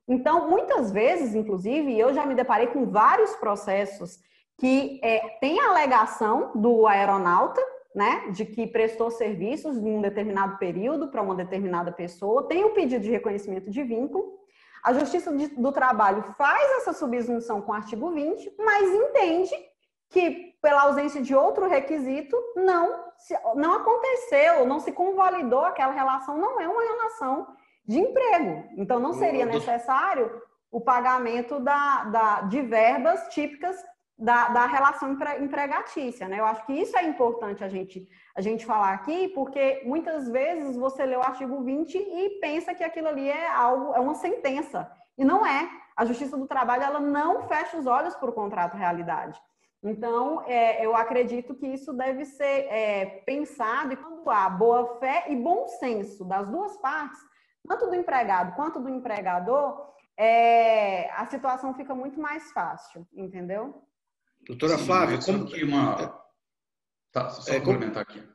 [0.07, 4.19] Então, muitas vezes, inclusive, eu já me deparei com vários processos
[4.57, 7.61] que é, tem alegação do aeronauta,
[7.93, 12.71] né, de que prestou serviços em um determinado período para uma determinada pessoa, tem o
[12.71, 14.37] pedido de reconhecimento de vínculo.
[14.83, 19.55] A Justiça do Trabalho faz essa subsunção com o artigo 20, mas entende
[20.09, 23.05] que, pela ausência de outro requisito, não,
[23.55, 27.47] não aconteceu, não se convalidou aquela relação, não é uma relação
[27.87, 28.63] de emprego.
[28.77, 33.75] Então, não seria necessário o pagamento da, da, de verbas típicas
[34.17, 36.27] da, da relação empregatícia.
[36.27, 36.39] Né?
[36.39, 40.75] Eu acho que isso é importante a gente, a gente falar aqui, porque muitas vezes
[40.75, 44.89] você lê o artigo 20 e pensa que aquilo ali é algo, é uma sentença.
[45.17, 45.69] E não é.
[45.95, 49.39] A Justiça do Trabalho ela não fecha os olhos para o contrato realidade.
[49.83, 55.25] Então, é, eu acredito que isso deve ser é, pensado e quando há boa fé
[55.29, 57.19] e bom senso das duas partes,
[57.67, 63.83] tanto do empregado quanto do empregador, é, a situação fica muito mais fácil, entendeu?
[64.47, 66.23] Doutora Sim, Flávia, como que uma.
[67.11, 68.19] Tá, só é, complementar como...
[68.19, 68.29] aqui.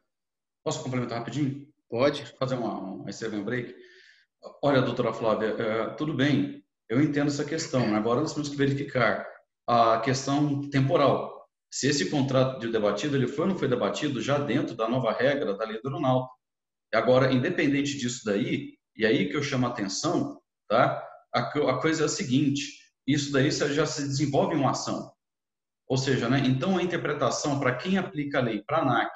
[0.64, 1.66] Posso complementar rapidinho?
[1.88, 2.26] Pode.
[2.38, 3.74] Fazer uma, um break.
[4.62, 7.94] Olha, doutora Flávia, é, tudo bem, eu entendo essa questão.
[7.94, 9.26] Agora nós temos que verificar
[9.66, 11.46] a questão temporal.
[11.70, 15.12] Se esse contrato de debatido ele foi ou não foi debatido já dentro da nova
[15.12, 16.34] regra da lei do aeronáutico.
[16.92, 21.02] Agora, independente disso daí, e aí que eu chamo a atenção, tá?
[21.34, 22.62] A, a coisa é a seguinte:
[23.06, 25.10] isso daí já se desenvolve uma ação.
[25.88, 29.10] Ou seja, né, então a interpretação para quem aplica a lei, para a ANAC,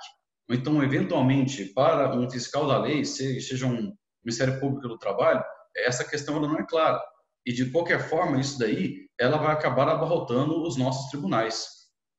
[0.48, 3.94] ou então eventualmente para um fiscal da lei, seja um
[4.24, 5.44] Ministério Público do Trabalho,
[5.76, 6.98] essa questão ela não é clara.
[7.46, 11.68] E de qualquer forma, isso daí, ela vai acabar abarrotando os nossos tribunais,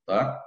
[0.05, 0.39] tá?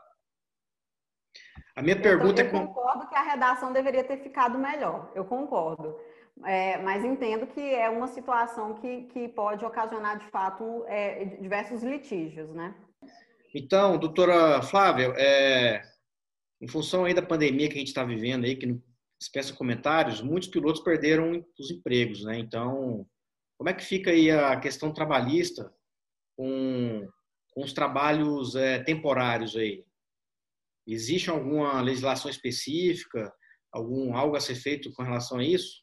[1.74, 2.62] A minha pergunta eu, eu é...
[2.62, 5.98] Eu concordo que a redação deveria ter ficado melhor, eu concordo.
[6.44, 11.82] É, mas entendo que é uma situação que, que pode ocasionar, de fato, é, diversos
[11.82, 12.74] litígios, né?
[13.54, 15.82] Então, doutora Flávia, é,
[16.60, 18.80] em função aí da pandemia que a gente está vivendo aí, que não
[19.18, 22.38] dispensa comentários, muitos pilotos perderam os empregos, né?
[22.38, 23.06] Então,
[23.56, 25.72] como é que fica aí a questão trabalhista
[26.36, 27.08] com,
[27.52, 29.84] com os trabalhos é, temporários aí?
[30.86, 33.32] Existe alguma legislação específica,
[33.72, 35.82] algum algo a ser feito com relação a isso?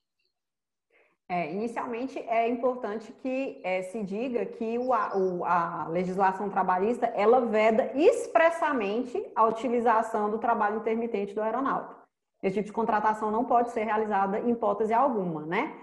[1.27, 7.07] É, inicialmente, é importante que é, se diga que o, a, o, a, legislação trabalhista
[7.07, 11.95] ela veda expressamente a utilização do trabalho intermitente do aeronauta.
[12.43, 15.75] Esse tipo de contratação não pode ser realizada em hipótese alguma, né?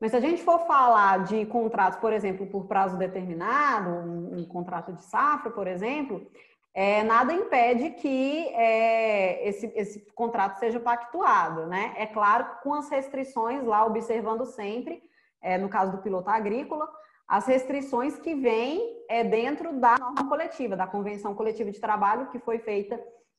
[0.00, 4.44] Mas se a gente for falar de contratos, por exemplo, por prazo determinado, um, um
[4.44, 6.26] contrato de safra, por exemplo,
[6.74, 11.94] é, nada impede que é, esse, esse, contrato seja pactuado, né?
[11.96, 15.02] É claro, com as restrições lá, observando sempre,
[15.42, 16.88] é, no caso do piloto agrícola,
[17.28, 22.38] as restrições que vêm é, dentro da norma coletiva, da Convenção Coletiva de Trabalho, que
[22.38, 22.98] foi feita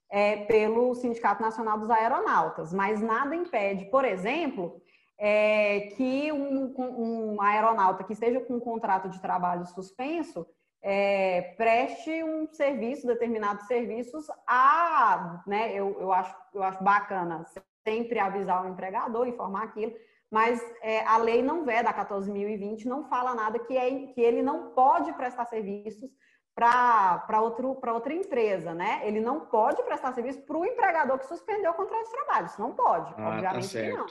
[0.09, 2.71] é, pelo Sindicato Nacional dos Aeronautas.
[2.71, 4.79] Mas nada impede, por exemplo,
[5.17, 10.45] é, que um, um aeronauta que esteja com um contrato de trabalho suspenso
[10.83, 17.45] é, preste um serviço, determinados serviços, a, né, eu, eu, acho, eu acho bacana
[17.87, 19.93] sempre avisar o empregador, informar aquilo,
[20.29, 24.43] mas é, a lei não veda, a 14.020 não fala nada que, é, que ele
[24.43, 26.09] não pode prestar serviços
[26.53, 29.01] para outra empresa, né?
[29.03, 32.61] Ele não pode prestar serviço para o empregador que suspendeu o contrato de trabalho, isso
[32.61, 34.05] não pode, ah, tá obviamente tá não.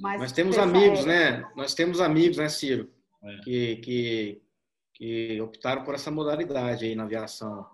[0.00, 1.44] Mas Nós temos amigos, né?
[1.54, 2.90] Nós temos amigos, né, Ciro,
[3.22, 3.36] é.
[3.42, 4.41] que, que
[5.02, 7.66] que optaram por essa modalidade aí na aviação.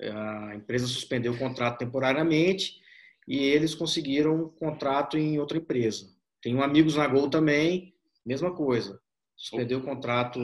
[0.00, 2.80] A empresa suspendeu o contrato temporariamente
[3.28, 6.12] e eles conseguiram um contrato em outra empresa.
[6.42, 7.94] Tenho amigos na Gol também,
[8.26, 9.00] mesma coisa.
[9.36, 10.40] Suspendeu o contrato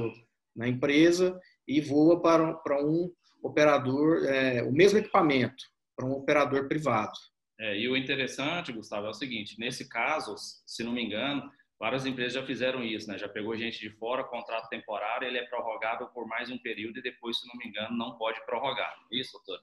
[0.55, 5.65] na empresa e voa para, para um operador, é, o mesmo equipamento,
[5.97, 7.19] para um operador privado.
[7.59, 12.07] É, e o interessante, Gustavo, é o seguinte: nesse caso, se não me engano, Várias
[12.07, 13.19] empresas já fizeram isso, né?
[13.19, 17.03] Já pegou gente de fora, contrato temporário, ele é prorrogável por mais um período e
[17.03, 18.95] depois, se não me engano, não pode prorrogar.
[19.13, 19.63] Isso, doutor?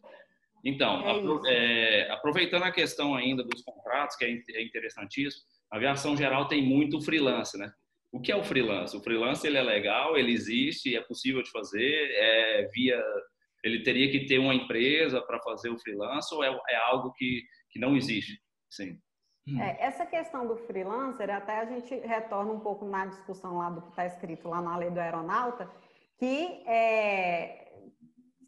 [0.63, 1.03] Então,
[1.47, 6.47] é é, aproveitando a questão ainda dos contratos, que é, é interessantíssimo, a aviação geral
[6.47, 7.73] tem muito freelance, né?
[8.11, 8.95] O que é o freelance?
[8.95, 13.03] O freelance ele é legal, ele existe, é possível de fazer, é via
[13.63, 17.43] ele teria que ter uma empresa para fazer o freelance ou é, é algo que,
[17.71, 18.39] que não existe?
[18.69, 18.99] Sim.
[19.47, 19.59] Hum.
[19.59, 23.81] É, essa questão do freelancer, até a gente retorna um pouco na discussão lá do
[23.81, 25.69] que está escrito lá na lei do aeronauta,
[26.17, 27.73] que é,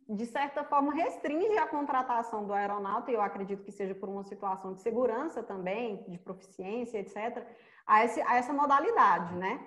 [0.08, 4.24] de certa forma restringe a contratação do aeronauta, e eu acredito que seja por uma
[4.24, 7.46] situação de segurança também, de proficiência, etc.,
[7.86, 9.60] a, esse, a essa modalidade, né?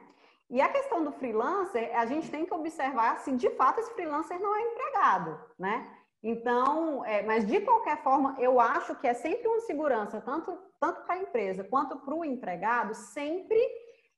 [0.50, 4.40] E a questão do freelancer, a gente tem que observar se de fato esse freelancer
[4.40, 5.86] não é empregado, né?
[6.22, 11.02] Então, é, mas de qualquer forma, eu acho que é sempre uma segurança, tanto, tanto
[11.02, 13.58] para a empresa quanto para o empregado, sempre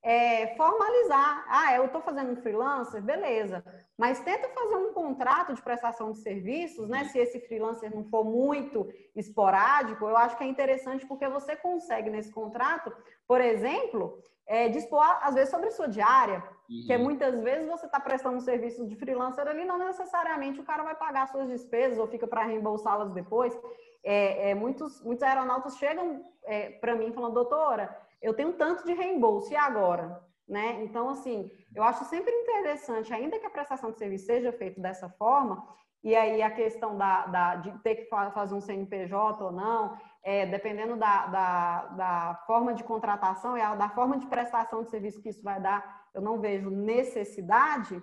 [0.03, 1.45] é, formalizar.
[1.47, 3.63] Ah, eu estou fazendo um freelancer, beleza.
[3.97, 7.05] Mas tenta fazer um contrato de prestação de serviços, né?
[7.05, 12.09] Se esse freelancer não for muito esporádico, eu acho que é interessante porque você consegue
[12.09, 12.91] nesse contrato,
[13.27, 16.83] por exemplo, é, dispor, às vezes, sobre sua diária, uhum.
[16.87, 20.83] que muitas vezes você está prestando um serviço de freelancer ali, não necessariamente o cara
[20.83, 23.57] vai pagar suas despesas ou fica para reembolsá-las depois.
[24.03, 28.93] É, é, muitos, muitos aeronautas chegam é, para mim falando, doutora, eu tenho tanto de
[28.93, 30.21] reembolso, e agora?
[30.47, 30.83] Né?
[30.83, 35.09] Então, assim, eu acho sempre interessante, ainda que a prestação de serviço seja feita dessa
[35.09, 35.65] forma,
[36.03, 40.45] e aí a questão da, da, de ter que fazer um CNPJ ou não, é,
[40.45, 45.29] dependendo da, da, da, forma de contratação e da forma de prestação de serviço que
[45.29, 48.01] isso vai dar, eu não vejo necessidade,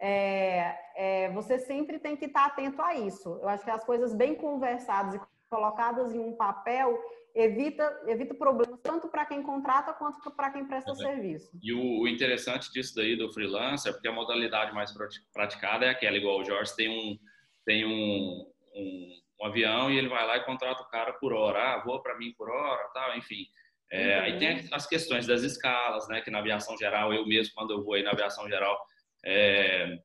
[0.00, 3.38] é, é, você sempre tem que estar atento a isso.
[3.42, 5.20] Eu acho que as coisas bem conversadas e
[5.50, 6.98] colocadas em um papel
[7.34, 10.94] evita, evita problemas tanto para quem contrata quanto para quem presta é.
[10.94, 11.50] serviço.
[11.62, 14.92] E o, o, interessante disso daí do freelancer é porque a modalidade mais
[15.32, 17.18] praticada é aquela, igual o Jorge tem um,
[17.64, 21.74] tem um, um um avião e ele vai lá e contrata o cara por hora.
[21.74, 23.46] Ah, voa para mim por hora, tal, enfim.
[23.90, 24.24] É, uhum.
[24.24, 26.20] Aí tem as questões das escalas, né?
[26.20, 28.78] Que na aviação geral, eu mesmo, quando eu voei na aviação geral,
[29.24, 29.98] é,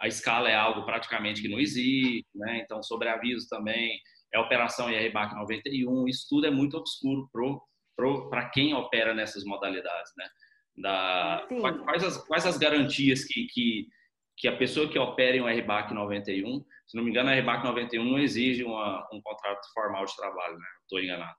[0.00, 2.60] a escala é algo praticamente que não existe, né?
[2.64, 3.98] Então, sobre aviso também,
[4.32, 7.28] é operação IRBAC 91, isso tudo é muito obscuro
[8.30, 10.28] para quem opera nessas modalidades, né?
[10.76, 11.46] Da,
[11.84, 13.86] quais, as, quais as garantias que, que,
[14.36, 17.64] que a pessoa que opera em um RBAC 91, se não me engano, a RBAC
[17.64, 20.66] 91 não exige uma, um contrato formal de trabalho, né?
[20.82, 21.36] Estou enganado.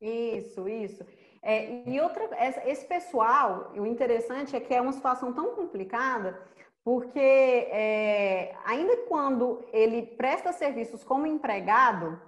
[0.00, 1.04] Isso, isso.
[1.42, 2.28] É, e outra,
[2.66, 6.40] esse pessoal, o interessante é que é uma situação tão complicada,
[6.84, 12.20] porque é, ainda quando ele presta serviços como empregado,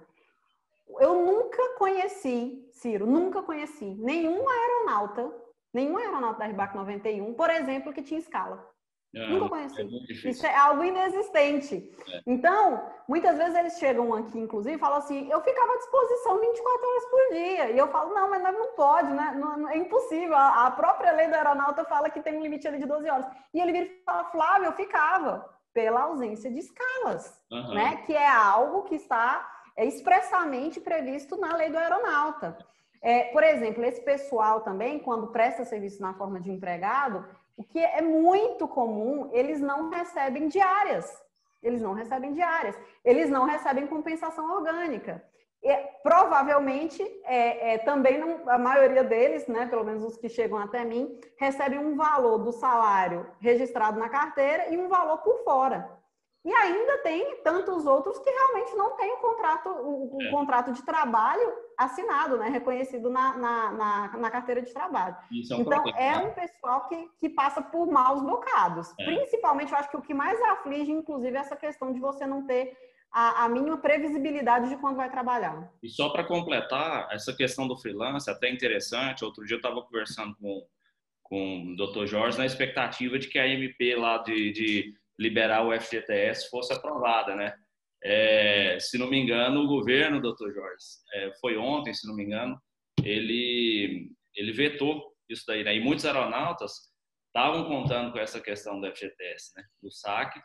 [0.99, 5.31] eu nunca conheci, Ciro, nunca conheci nenhum aeronauta,
[5.73, 8.71] nenhum aeronauta da RBAC 91, por exemplo, que tinha escala.
[9.13, 9.81] É, Nunca conheci.
[9.81, 11.91] É Isso é algo inexistente.
[12.07, 12.21] É.
[12.25, 16.87] Então, muitas vezes eles chegam aqui, inclusive, e falam assim: eu ficava à disposição 24
[16.87, 17.71] horas por dia.
[17.71, 19.35] E eu falo: não, mas não pode, né?
[19.37, 20.35] Não, é impossível.
[20.35, 23.25] A própria lei do aeronauta fala que tem um limite ali de 12 horas.
[23.53, 27.73] E ele vira e fala: Flávio, eu ficava, pela ausência de escalas, uhum.
[27.73, 27.97] né?
[28.05, 29.45] Que é algo que está
[29.85, 32.57] expressamente previsto na lei do aeronauta.
[33.01, 37.25] É, por exemplo, esse pessoal também, quando presta serviço na forma de empregado,
[37.57, 41.11] o que é muito comum, eles não recebem diárias.
[41.61, 42.75] Eles não recebem diárias.
[43.03, 45.23] Eles não recebem compensação orgânica.
[45.63, 50.57] E, provavelmente, é, é, também não, a maioria deles, né, pelo menos os que chegam
[50.57, 56.00] até mim, recebem um valor do salário registrado na carteira e um valor por fora.
[56.43, 60.31] E ainda tem tantos outros que realmente não têm o contrato, o, o é.
[60.31, 62.49] contrato de trabalho assinado, né?
[62.49, 65.15] reconhecido na, na, na, na carteira de trabalho.
[65.31, 66.25] É um então, problema, é né?
[66.25, 68.91] um pessoal que, que passa por maus bocados.
[68.99, 69.05] É.
[69.05, 72.47] Principalmente, eu acho que o que mais aflige, inclusive, é essa questão de você não
[72.47, 72.75] ter
[73.11, 75.71] a, a mínima previsibilidade de quando vai trabalhar.
[75.83, 79.23] E só para completar, essa questão do freelance é até interessante.
[79.23, 80.65] Outro dia eu estava conversando com,
[81.21, 82.07] com o Dr.
[82.07, 87.35] Jorge na expectativa de que a MP lá de, de liberar o FGTS fosse aprovada,
[87.35, 87.53] né?
[88.03, 92.23] É, se não me engano, o governo, doutor Jorge, é, foi ontem, se não me
[92.23, 92.59] engano,
[93.03, 95.75] ele, ele vetou isso daí, né?
[95.75, 96.91] E muitos aeronautas
[97.27, 99.63] estavam contando com essa questão do FGTS, né?
[99.81, 100.41] Do saque,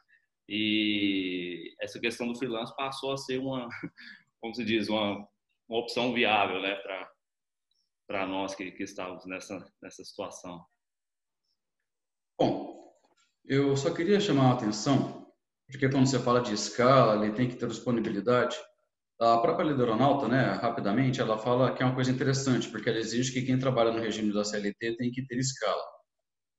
[0.49, 3.69] e essa questão do freelance passou a ser uma,
[4.41, 5.27] como se diz, uma,
[5.69, 6.77] uma opção viável, né?
[8.07, 10.65] Para nós que, que estávamos nessa, nessa situação.
[12.39, 12.66] Bom,
[13.49, 15.27] eu só queria chamar a atenção,
[15.69, 18.57] porque quando você fala de escala, ele tem que ter disponibilidade.
[19.21, 23.33] A própria aeronauta, né, rapidamente, ela fala que é uma coisa interessante, porque ela exige
[23.33, 25.83] que quem trabalha no regime da CLT tem que ter escala.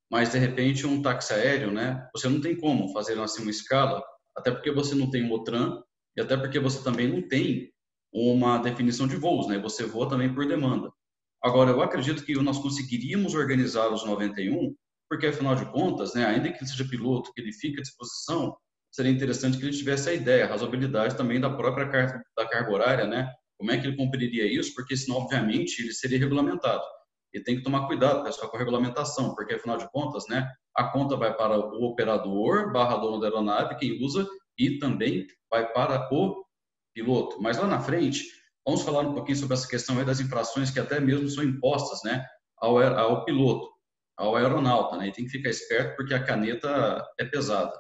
[0.10, 4.02] Mas, de repente, um táxi aéreo, né, você não tem como fazer assim uma escala,
[4.36, 5.84] até porque você não tem um OTRAN,
[6.16, 7.72] e até porque você também não tem
[8.12, 10.90] uma definição de voos, né, você voa também por demanda.
[11.44, 14.74] Agora, eu acredito que nós conseguiríamos organizar os 91
[15.10, 18.56] porque afinal de contas, né, ainda que ele seja piloto, que ele fique à disposição,
[18.92, 22.72] seria interessante que ele tivesse a ideia, a razoabilidade também da própria carga, da carga
[22.72, 23.32] horária, né?
[23.58, 24.74] Como é que ele cumpriria isso?
[24.74, 26.84] Porque senão, obviamente, ele seria regulamentado.
[27.34, 30.86] E tem que tomar cuidado, pessoal, com a regulamentação, porque afinal de contas, né, a
[30.86, 34.28] conta vai para o operador, barra dono da aeronave, quem usa,
[34.58, 36.44] e também vai para o
[36.94, 37.42] piloto.
[37.42, 38.26] Mas lá na frente,
[38.66, 42.26] vamos falar um pouquinho sobre essa questão das infrações que até mesmo são impostas, né,
[42.60, 43.77] ao, ao piloto
[44.18, 45.08] ao aeronauta, né?
[45.08, 47.80] E tem que ficar esperto porque a caneta é pesada.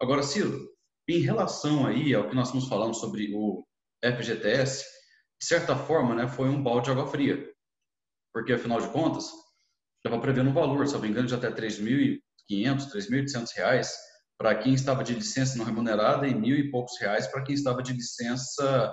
[0.00, 0.68] Agora, Ciro,
[1.08, 3.64] em relação aí ao que nós estamos falando sobre o
[4.04, 4.84] FGTS,
[5.40, 7.50] de certa forma, né, foi um balde de água fria.
[8.32, 9.30] Porque, afinal de contas,
[9.96, 12.20] estava prevendo um valor, se não me engano, de até R$ 3.500,
[12.92, 13.92] 3.800 reais
[14.38, 17.82] para quem estava de licença não remunerada e mil e poucos reais para quem estava
[17.82, 18.90] de licença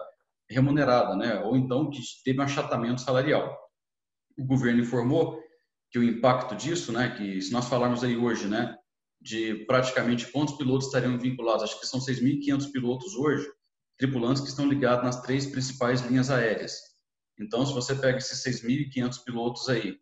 [0.49, 1.39] remunerada, né?
[1.41, 3.57] Ou então que teve um achatamento salarial.
[4.37, 5.41] O governo informou
[5.91, 8.75] que o impacto disso, né, que se nós falarmos aí hoje, né,
[9.21, 13.47] de praticamente quantos pilotos estariam vinculados, acho que são 6.500 pilotos hoje,
[13.97, 16.79] tripulantes que estão ligados nas três principais linhas aéreas.
[17.39, 19.97] Então, se você pega esses 6.500 pilotos aí,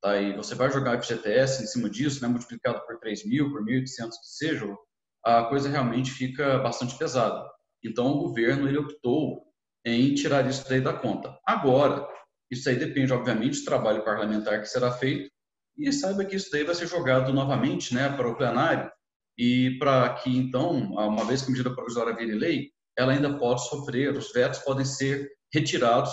[0.00, 4.10] tá, e você vai jogar FGTS em cima disso, né, multiplicado por 3.000, por 1.800
[4.10, 4.76] que seja,
[5.24, 7.44] a coisa realmente fica bastante pesada.
[7.84, 9.42] Então, o governo ele optou
[9.84, 11.38] em tirar isso daí da conta.
[11.46, 12.06] Agora,
[12.50, 15.30] isso aí depende, obviamente, do trabalho parlamentar que será feito
[15.78, 18.90] e saiba que isso daí vai ser jogado novamente né, para o plenário
[19.38, 23.66] e para que, então, uma vez que a medida provisória vire lei, ela ainda pode
[23.68, 26.12] sofrer, os vetos podem ser retirados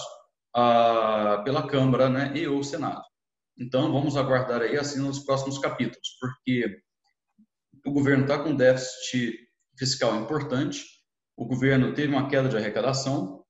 [0.55, 3.03] ah, pela Câmara né, e ou Senado.
[3.59, 6.79] Então, vamos aguardar aí assim nos próximos capítulos, porque
[7.85, 9.38] o governo está com déficit
[9.77, 10.85] fiscal importante,
[11.35, 13.43] o governo teve uma queda de arrecadação,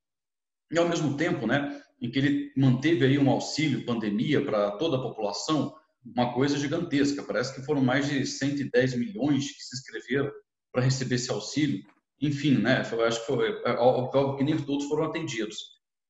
[0.71, 4.97] e ao mesmo tempo, né, em que ele manteve aí um auxílio pandemia para toda
[4.97, 5.75] a população,
[6.05, 7.23] uma coisa gigantesca.
[7.23, 10.31] Parece que foram mais de 110 milhões que se inscreveram
[10.71, 11.83] para receber esse auxílio.
[12.21, 12.87] Enfim, né?
[12.91, 15.57] Eu acho que foi é, que nem todos foram atendidos.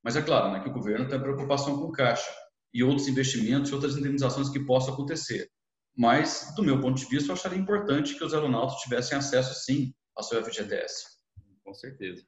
[0.03, 2.31] Mas é claro, né, que o governo tem preocupação com caixa
[2.73, 5.49] e outros investimentos e outras indenizações que possam acontecer.
[5.97, 9.93] Mas, do meu ponto de vista, eu acharia importante que os aeronautas tivessem acesso, sim,
[10.15, 11.17] ao seu FGTS.
[11.63, 12.23] Com certeza.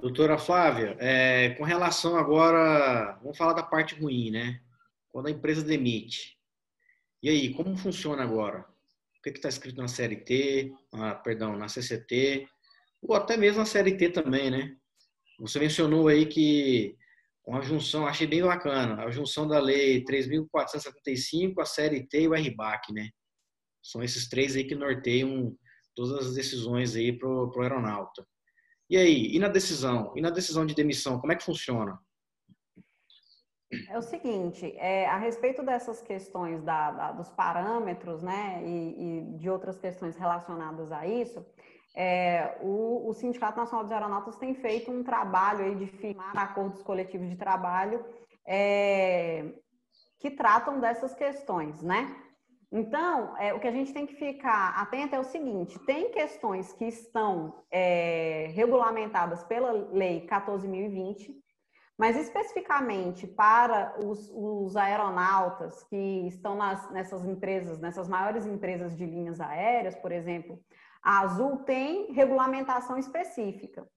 [0.00, 4.60] Doutora Flávia, é, com relação agora, vamos falar da parte ruim, né?
[5.08, 6.38] Quando a empresa demite.
[7.20, 8.60] E aí, como funciona agora?
[8.60, 12.46] O que está escrito na CLT, ah, perdão, na CCT,
[13.02, 14.76] ou até mesmo na CLT também, né?
[15.40, 16.96] Você mencionou aí que
[17.44, 22.92] uma junção, achei bem bacana, a junção da lei 3.475, a CLT e o RBAC,
[22.92, 23.10] né?
[23.82, 25.56] São esses três aí que norteiam
[25.92, 28.24] todas as decisões aí para o aeronauta.
[28.90, 30.12] E aí, e na decisão?
[30.16, 31.98] E na decisão de demissão, como é que funciona?
[33.90, 39.38] É o seguinte, é, a respeito dessas questões da, da, dos parâmetros, né, e, e,
[39.38, 41.44] de outras questões relacionadas a isso,
[41.94, 46.82] é, o, o, Sindicato Nacional dos Aeronautas tem feito um trabalho aí de firmar acordos
[46.82, 48.02] coletivos de trabalho
[48.46, 49.52] é,
[50.18, 52.16] que tratam dessas questões, né?
[52.70, 56.72] Então, é, o que a gente tem que ficar atento é o seguinte: tem questões
[56.74, 61.34] que estão é, regulamentadas pela Lei 14.020,
[61.98, 69.06] mas especificamente para os, os aeronautas que estão nas, nessas empresas, nessas maiores empresas de
[69.06, 70.60] linhas aéreas, por exemplo,
[71.02, 73.88] a Azul tem regulamentação específica.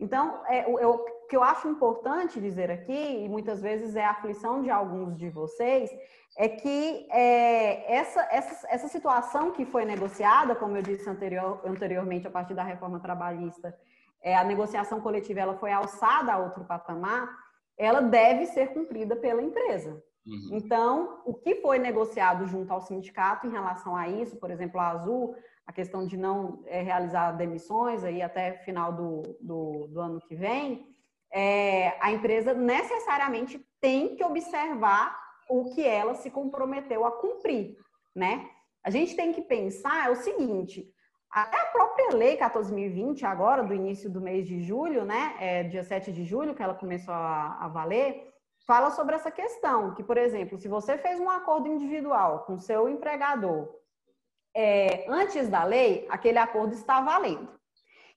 [0.00, 4.62] Então, é, o que eu acho importante dizer aqui, e muitas vezes é a aflição
[4.62, 5.90] de alguns de vocês,
[6.36, 12.28] é que é, essa, essa, essa situação que foi negociada, como eu disse anterior, anteriormente,
[12.28, 13.76] a partir da reforma trabalhista,
[14.22, 17.28] é, a negociação coletiva ela foi alçada a outro patamar,
[17.76, 20.02] ela deve ser cumprida pela empresa.
[20.26, 20.48] Uhum.
[20.52, 24.90] Então, o que foi negociado junto ao sindicato em relação a isso, por exemplo, a
[24.90, 25.34] Azul,
[25.68, 30.34] a questão de não é, realizar demissões aí até final do, do, do ano que
[30.34, 30.88] vem,
[31.30, 35.14] é, a empresa necessariamente tem que observar
[35.46, 37.76] o que ela se comprometeu a cumprir,
[38.16, 38.48] né?
[38.82, 40.90] A gente tem que pensar é o seguinte,
[41.30, 45.84] até a própria lei 14.020, agora, do início do mês de julho, né, é, dia
[45.84, 48.26] 7 de julho, que ela começou a, a valer,
[48.66, 52.88] fala sobre essa questão, que, por exemplo, se você fez um acordo individual com seu
[52.88, 53.68] empregador
[54.54, 57.48] é, antes da lei, aquele acordo está valendo.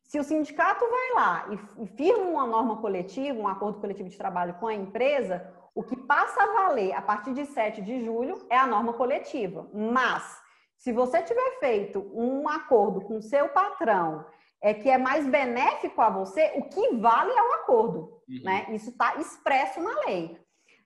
[0.04, 1.48] Se o sindicato vai lá
[1.80, 5.96] e, firma uma norma coletiva, um acordo coletivo de trabalho com a empresa, o que
[5.96, 9.70] passa a valer a partir de 7 de julho é a norma coletiva.
[9.74, 10.42] Mas,
[10.78, 14.26] se você tiver feito um acordo com seu patrão
[14.62, 18.44] é que é mais benéfico a você, o que vale é o acordo, uhum.
[18.44, 18.68] né?
[18.70, 20.38] Isso está expresso na lei.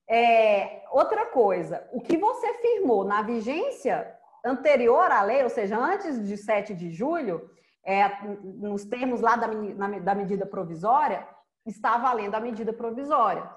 [0.08, 4.15] É, outra coisa, o que você firmou na vigência
[4.46, 7.50] anterior à lei, ou seja, antes de 7 de julho,
[7.84, 8.10] é,
[8.44, 11.28] nos termos lá da, na, da medida provisória,
[11.66, 13.50] está valendo a medida provisória.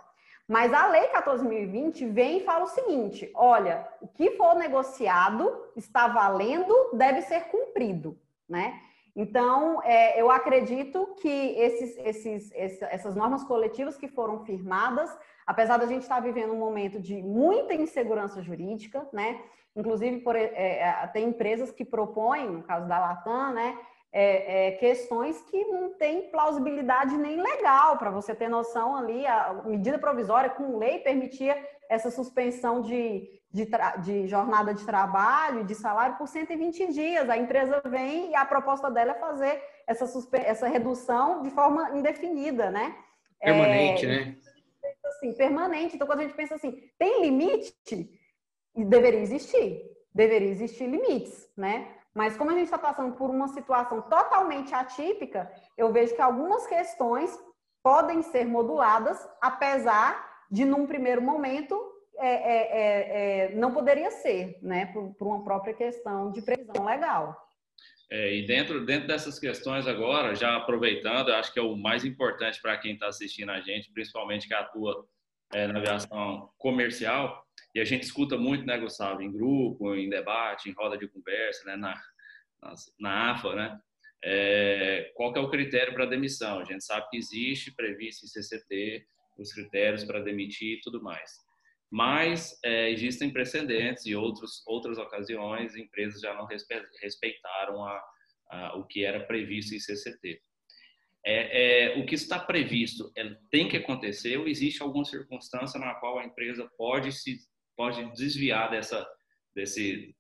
[0.49, 6.09] Mas a Lei 14.020 vem e fala o seguinte: olha, o que for negociado está
[6.09, 8.19] valendo, deve ser cumprido,
[8.49, 8.81] né?
[9.15, 15.11] Então, é, eu acredito que esses, esses, essas normas coletivas que foram firmadas,
[15.45, 19.43] apesar da gente estar vivendo um momento de muita insegurança jurídica, né?
[19.79, 23.79] Inclusive, por, é, é, tem empresas que propõem, no caso da Latam, né,
[24.13, 29.63] é, é, questões que não têm plausibilidade nem legal, para você ter noção ali, a
[29.65, 31.57] medida provisória com lei permitia
[31.89, 33.69] essa suspensão de, de,
[34.03, 37.31] de, jornada de trabalho, de salário por 120 dias.
[37.31, 40.07] A empresa vem e a proposta dela é fazer essa,
[40.39, 42.97] essa redução de forma indefinida, né?
[43.41, 44.37] Permanente, é, né?
[45.07, 45.95] Assim, permanente.
[45.95, 48.18] Então, quando a gente pensa assim, tem limite?
[48.85, 49.83] Deveria existir,
[50.15, 51.95] deveria existir limites, né?
[52.15, 56.67] Mas como a gente está passando por uma situação totalmente atípica, eu vejo que algumas
[56.67, 57.39] questões
[57.83, 61.79] podem ser moduladas, apesar de, num primeiro momento,
[62.17, 64.87] é, é, é, é não poderia ser, né?
[64.87, 67.37] Por, por, uma própria questão de previsão legal.
[68.11, 72.61] É, e dentro, dentro dessas questões agora, já aproveitando, acho que é o mais importante
[72.61, 75.07] para quem está assistindo a gente, principalmente que atua
[75.53, 77.47] é, na aviação comercial,
[77.79, 81.65] e a gente escuta muito, né, Gustavo, em grupo, em debate, em roda de conversa,
[81.65, 81.95] né, na,
[82.61, 83.81] na, na AFA, né,
[84.25, 86.59] é, qual que é o critério para demissão?
[86.59, 89.07] A gente sabe que existe previsto em CCT
[89.39, 91.31] os critérios para demitir e tudo mais.
[91.89, 96.49] Mas é, existem precedentes e outros, outras ocasiões empresas já não
[97.01, 98.05] respeitaram a,
[98.51, 100.43] a, o que era previsto em CCT.
[101.25, 105.95] É, é, o que está previsto é, tem que acontecer ou existe alguma circunstância na
[105.95, 107.39] qual a empresa pode se
[107.79, 109.09] pode desviar dessa
[109.55, 110.15] desse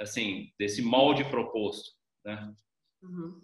[0.00, 1.90] assim desse molde proposto
[2.24, 2.54] Né?
[3.02, 3.40] Uhum.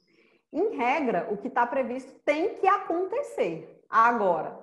[0.53, 3.81] Em regra, o que está previsto tem que acontecer.
[3.89, 4.59] Agora,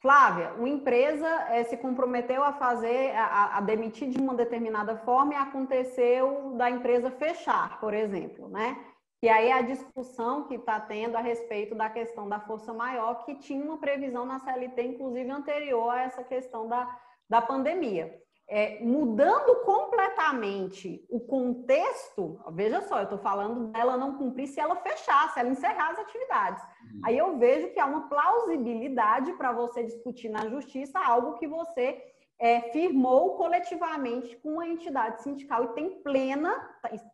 [0.00, 5.32] Flávia, uma empresa é, se comprometeu a fazer, a, a, demitir de uma determinada forma
[5.32, 8.84] e aconteceu da empresa fechar, por exemplo, né?
[9.22, 13.34] E aí a discussão que está tendo a respeito da questão da força maior, que
[13.36, 18.20] tinha uma previsão na CLT, inclusive anterior a essa questão da, da pandemia
[18.52, 24.74] é, mudando completamente o contexto, veja só, eu estou falando dela não cumprir se ela
[24.74, 26.60] fechar, se ela encerrar as atividades.
[26.62, 27.00] Uhum.
[27.04, 32.02] Aí eu vejo que há uma plausibilidade para você discutir na justiça algo que você
[32.40, 36.52] é, firmou coletivamente com a entidade sindical e tem plena,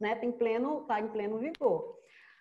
[0.00, 1.96] né, tem pleno, está em pleno vigor.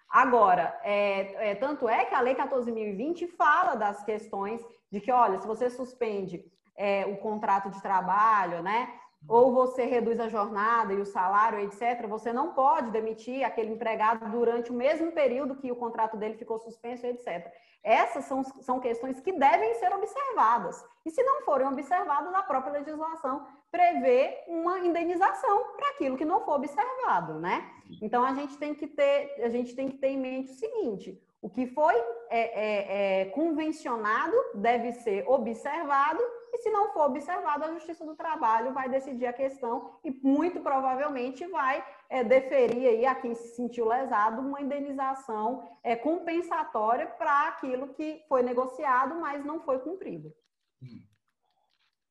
[0.09, 5.37] Agora, é, é, tanto é que a Lei 14.020 fala das questões de que, olha,
[5.41, 6.45] se você suspende
[6.77, 8.91] é, o contrato de trabalho, né?
[9.27, 12.07] Ou você reduz a jornada e o salário, etc.
[12.07, 16.59] Você não pode demitir aquele empregado durante o mesmo período que o contrato dele ficou
[16.59, 17.51] suspenso, etc.
[17.83, 20.83] Essas são, são questões que devem ser observadas.
[21.05, 26.43] E se não forem observadas, a própria legislação prevê uma indenização para aquilo que não
[26.45, 27.69] for observado, né?
[28.01, 31.21] Então a gente tem que ter, a gente tem que ter em mente o seguinte:
[31.41, 31.93] o que foi
[32.29, 36.23] é, é, é, convencionado deve ser observado
[36.55, 40.61] e se não for observado, a Justiça do Trabalho vai decidir a questão e muito
[40.61, 47.49] provavelmente vai é, deferir aí a quem se sentiu lesado uma indenização é, compensatória para
[47.49, 50.33] aquilo que foi negociado, mas não foi cumprido.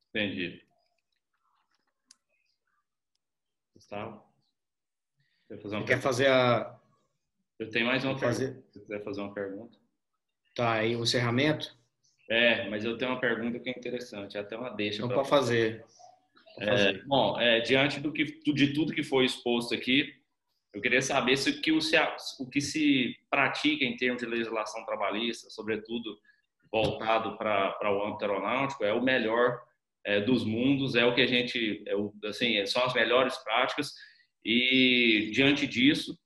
[0.09, 0.63] Entendi.
[3.73, 4.23] Gustavo?
[5.47, 6.79] Quer fazer, quer fazer a.
[7.57, 8.47] Eu tenho mais uma fazer...
[8.47, 8.71] pergunta.
[8.71, 9.77] Se quiser fazer uma pergunta.
[10.53, 11.75] Tá, aí o encerramento?
[12.29, 15.01] É, mas eu tenho uma pergunta que é interessante, até uma deixa.
[15.01, 15.85] Não pode fazer.
[16.59, 20.13] É, bom, é, diante do que, de tudo que foi exposto aqui,
[20.73, 21.95] eu queria saber se o que, se,
[22.39, 26.17] o que se pratica em termos de legislação trabalhista, sobretudo
[26.71, 29.61] voltado para o âmbito aeronáutico, é o melhor
[30.03, 33.93] é, dos mundos, é o que a gente, é o, assim, são as melhores práticas.
[34.43, 36.17] E diante disso,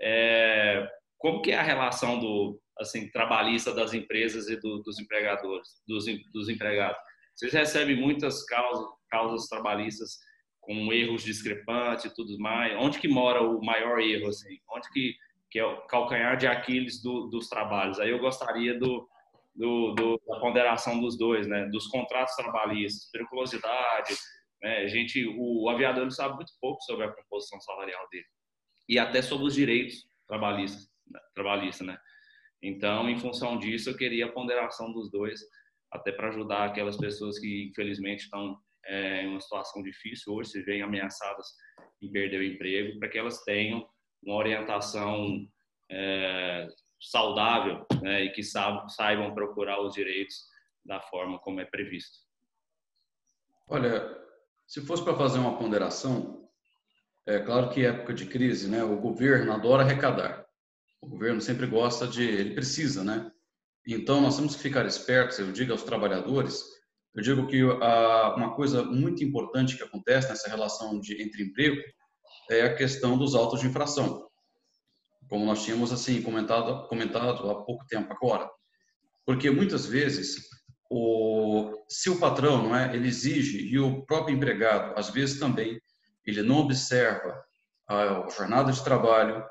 [0.00, 0.86] é,
[1.16, 6.04] como que é a relação do, assim trabalhista das empresas e do, dos empregadores, dos,
[6.32, 6.98] dos empregados.
[7.34, 10.18] Vocês recebem muitas causas, causas trabalhistas
[10.60, 12.74] com erros discrepantes e tudo mais.
[12.78, 14.58] Onde que mora o maior erro assim?
[14.70, 15.14] Onde que
[15.54, 18.00] que é o calcanhar de Aquiles do, dos trabalhos?
[18.00, 19.08] Aí eu gostaria do,
[19.54, 21.66] do, do, da ponderação dos dois, né?
[21.66, 24.16] Dos contratos trabalhistas, periculosidade,
[24.60, 24.88] né?
[24.88, 28.26] Gente, o, o aviador sabe muito pouco sobre a composição salarial dele
[28.88, 31.20] e até sobre os direitos trabalhistas, né?
[31.36, 31.96] trabalhista, né?
[32.66, 35.38] Então, em função disso, eu queria a ponderação dos dois,
[35.92, 40.62] até para ajudar aquelas pessoas que, infelizmente, estão é, em uma situação difícil hoje, se
[40.62, 41.46] veem ameaçadas
[42.00, 43.86] em perder o emprego, para que elas tenham
[44.22, 45.46] uma orientação
[45.90, 46.66] é,
[46.98, 50.34] saudável né, e que saibam procurar os direitos
[50.82, 52.16] da forma como é previsto.
[53.68, 54.08] Olha,
[54.66, 56.48] se fosse para fazer uma ponderação,
[57.26, 60.43] é claro que época de crise, né, o governo adora arrecadar.
[61.04, 63.30] O governo sempre gosta de, ele precisa, né?
[63.86, 65.38] Então nós temos que ficar espertos.
[65.38, 66.62] Eu digo aos trabalhadores,
[67.14, 71.76] eu digo que a, uma coisa muito importante que acontece nessa relação de entre emprego
[72.50, 74.26] é a questão dos autos de infração,
[75.28, 78.48] como nós tínhamos assim comentado comentado há pouco tempo agora,
[79.26, 80.48] porque muitas vezes
[80.90, 85.78] o se o patrão não é ele exige e o próprio empregado às vezes também
[86.26, 87.42] ele não observa
[87.88, 89.44] a jornada de trabalho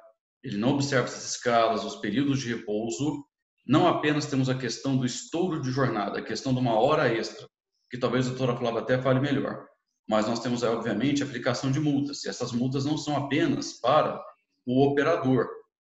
[0.43, 3.25] ele não observa essas escalas, os períodos de repouso.
[3.65, 7.47] Não apenas temos a questão do estouro de jornada, a questão de uma hora extra,
[7.89, 9.65] que talvez a doutora Flávia até fale melhor.
[10.07, 12.25] Mas nós temos, obviamente, a aplicação de multas.
[12.25, 14.21] E essas multas não são apenas para
[14.65, 15.47] o operador,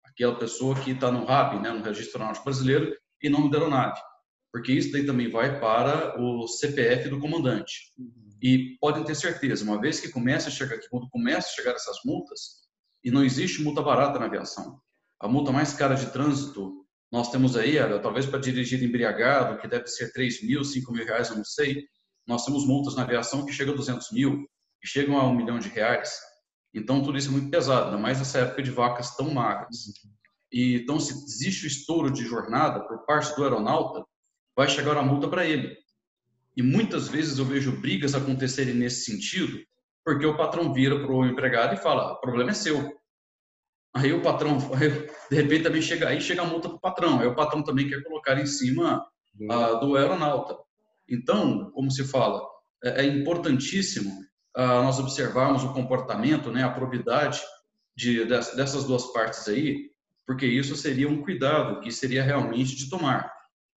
[0.03, 3.99] aquela pessoa que está no RAB, né, no Registro Aeronáutico Brasileiro, e nome da aeronave.
[4.51, 7.73] Porque isso daí também vai para o CPF do comandante.
[8.41, 11.97] E podem ter certeza, uma vez que começa a chegar, quando começa a chegar essas
[12.05, 12.64] multas,
[13.05, 14.81] e não existe multa barata na aviação.
[15.19, 19.87] A multa mais cara de trânsito, nós temos aí, talvez para dirigir embriagado, que deve
[19.87, 21.85] ser 3 mil, 5 mil reais, eu não sei.
[22.27, 24.39] Nós temos multas na aviação que chegam a 200 mil,
[24.81, 26.19] que chegam a um milhão de reais.
[26.73, 29.77] Então, tudo isso é muito pesado, ainda mais nessa época de vacas tão magras.
[30.51, 34.03] E, então, se existe o estouro de jornada por parte do aeronauta,
[34.57, 35.77] vai chegar a multa para ele.
[36.57, 39.59] E muitas vezes eu vejo brigas acontecerem nesse sentido,
[40.05, 42.95] porque o patrão vira para o empregado e fala: o problema é seu.
[43.93, 44.57] Aí o patrão,
[45.31, 47.19] de repente também chega aí chega a multa para o patrão.
[47.19, 49.05] Aí o patrão também quer colocar em cima
[49.41, 50.55] uh, do aeronauta.
[51.09, 52.41] Então, como se fala,
[52.83, 54.11] é, é importantíssimo
[54.55, 57.41] uh, nós observarmos o comportamento, né, a probidade
[57.95, 59.89] de, dessas duas partes aí,
[60.27, 63.31] porque isso seria um cuidado que seria realmente de tomar.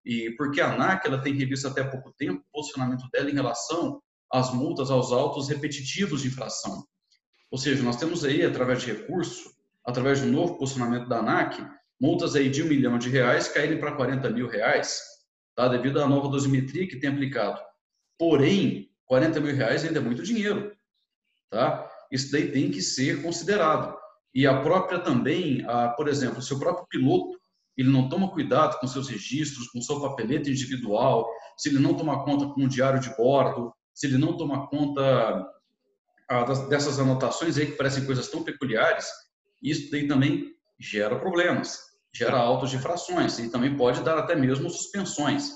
[0.04, 4.02] E porque a ANAC ela tem revisto até pouco tempo o posicionamento dela em relação
[4.32, 6.84] às multas aos autos repetitivos de infração.
[7.50, 9.50] Ou seja, nós temos aí, através de recurso,
[9.84, 11.66] através de um novo posicionamento da ANAC,
[12.00, 15.00] multas aí de um milhão de reais caírem para 40 mil reais,
[15.56, 15.66] tá?
[15.66, 17.60] devido à nova dosimetria que tem aplicado.
[18.18, 20.76] Porém, 40 mil reais ainda é muito dinheiro.
[21.50, 21.90] Tá?
[22.12, 23.96] Isso daí tem que ser considerado.
[24.34, 27.38] E a própria também, a, por exemplo, o seu próprio piloto,
[27.76, 32.24] ele não toma cuidado com seus registros, com sua papeleta individual, se ele não toma
[32.24, 35.44] conta com o diário de bordo, se ele não toma conta
[36.30, 39.08] a, dessas anotações aí que parecem coisas tão peculiares,
[39.60, 41.80] isso daí também gera problemas,
[42.14, 45.50] gera autos de frações e também pode dar até mesmo suspensões.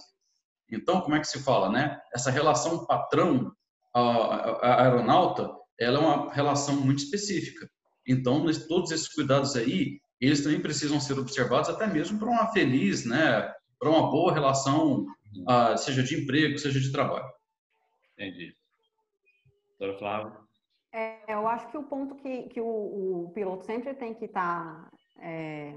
[0.72, 2.00] Então, como é que se fala, né?
[2.12, 3.52] Essa relação patrão
[3.94, 7.70] a, aeronauta, ela é uma relação muito específica.
[8.08, 13.04] Então, todos esses cuidados aí, eles também precisam ser observados até mesmo para uma feliz,
[13.04, 15.06] né, para uma boa relação,
[15.48, 17.30] uh, seja de emprego, seja de trabalho.
[18.22, 18.54] Entendi.
[19.78, 20.32] Doutora Flávia?
[20.92, 24.88] É, eu acho que o ponto que, que o, o piloto sempre tem que estar
[24.88, 25.74] tá, é,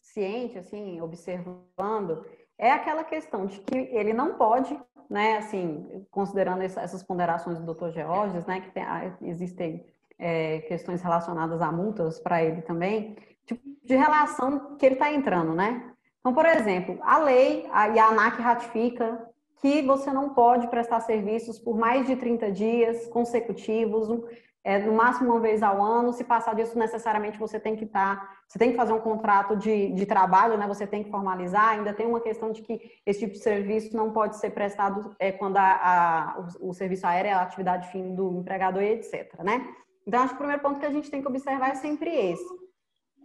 [0.00, 2.24] ciente, assim, observando,
[2.56, 4.78] é aquela questão de que ele não pode,
[5.10, 7.90] né, assim, considerando essas ponderações do Dr.
[7.90, 9.84] Georges, né, que tem, ah, existem
[10.18, 13.16] é, questões relacionadas a multas para ele também,
[13.46, 15.92] tipo, de relação que ele está entrando, né?
[16.20, 21.00] Então, por exemplo, a lei a, e a ANAC ratifica que você não pode prestar
[21.00, 24.08] serviços por mais de 30 dias consecutivos,
[24.64, 26.12] é, no máximo uma vez ao ano.
[26.12, 29.54] Se passar disso, necessariamente você tem que estar, tá, você tem que fazer um contrato
[29.56, 30.66] de, de trabalho, né?
[30.66, 31.70] Você tem que formalizar.
[31.70, 35.30] Ainda tem uma questão de que esse tipo de serviço não pode ser prestado é,
[35.30, 39.38] quando a, a o, o, serviço aéreo é a atividade fim do empregador e etc.
[39.42, 39.68] Né?
[40.06, 42.64] Então, acho que o primeiro ponto que a gente tem que observar é sempre esse.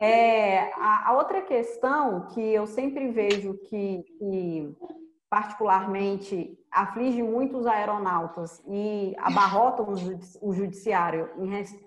[0.01, 4.75] É, a, a outra questão que eu sempre vejo que, que
[5.29, 9.93] particularmente aflige muito os aeronautas e abarrotam
[10.41, 11.29] o judiciário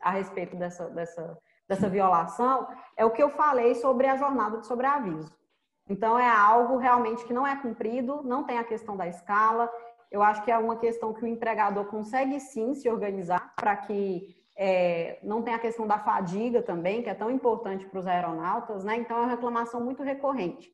[0.01, 1.39] a respeito dessa, dessa,
[1.69, 5.35] dessa violação, é o que eu falei sobre a jornada de sobreaviso.
[5.89, 9.69] Então, é algo realmente que não é cumprido, não tem a questão da escala.
[10.11, 14.37] Eu acho que é uma questão que o empregador consegue sim se organizar para que
[14.57, 18.85] é, não tenha a questão da fadiga também, que é tão importante para os aeronautas,
[18.85, 18.97] né?
[18.97, 20.71] Então, é uma reclamação muito recorrente.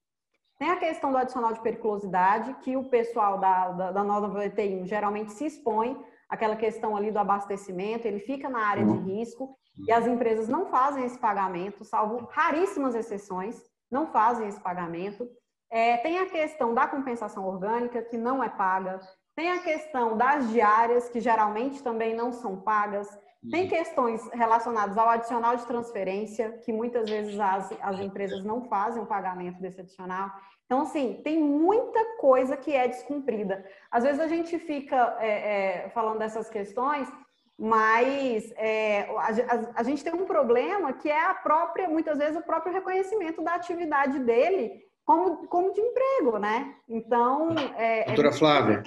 [0.59, 4.87] Tem a questão do adicional de periculosidade, que o pessoal da, da, da nova VT1
[4.87, 5.97] geralmente se expõe
[6.29, 9.03] aquela questão ali do abastecimento, ele fica na área de uhum.
[9.03, 9.57] risco
[9.87, 15.29] e as empresas não fazem esse pagamento, salvo raríssimas exceções, não fazem esse pagamento.
[15.71, 19.01] É, tem a questão da compensação orgânica, que não é paga.
[19.37, 23.09] Tem a questão das diárias, que geralmente também não são pagas.
[23.51, 23.69] Tem uhum.
[23.69, 29.07] questões relacionadas ao adicional de transferência, que muitas vezes as, as empresas não fazem o
[29.07, 30.31] pagamento desse adicional.
[30.67, 33.65] Então, assim, tem muita coisa que é descumprida.
[33.91, 37.09] Às vezes a gente fica é, é, falando dessas questões,
[37.57, 42.37] mas é, a, a, a, gente tem um problema que é a própria, muitas vezes,
[42.37, 46.75] o próprio reconhecimento da atividade dele como, como de emprego, né?
[46.89, 47.55] Então.
[47.77, 48.83] É, é Doutora Flávia.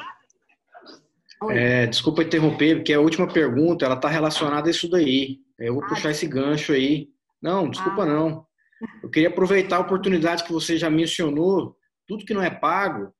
[1.49, 5.39] É, desculpa interromper, porque a última pergunta ela está relacionada a isso daí.
[5.57, 7.09] Eu vou ah, puxar esse gancho aí.
[7.41, 8.05] Não, desculpa ah.
[8.05, 8.45] não.
[9.01, 11.75] Eu queria aproveitar a oportunidade que você já mencionou,
[12.07, 13.13] tudo que não é pago,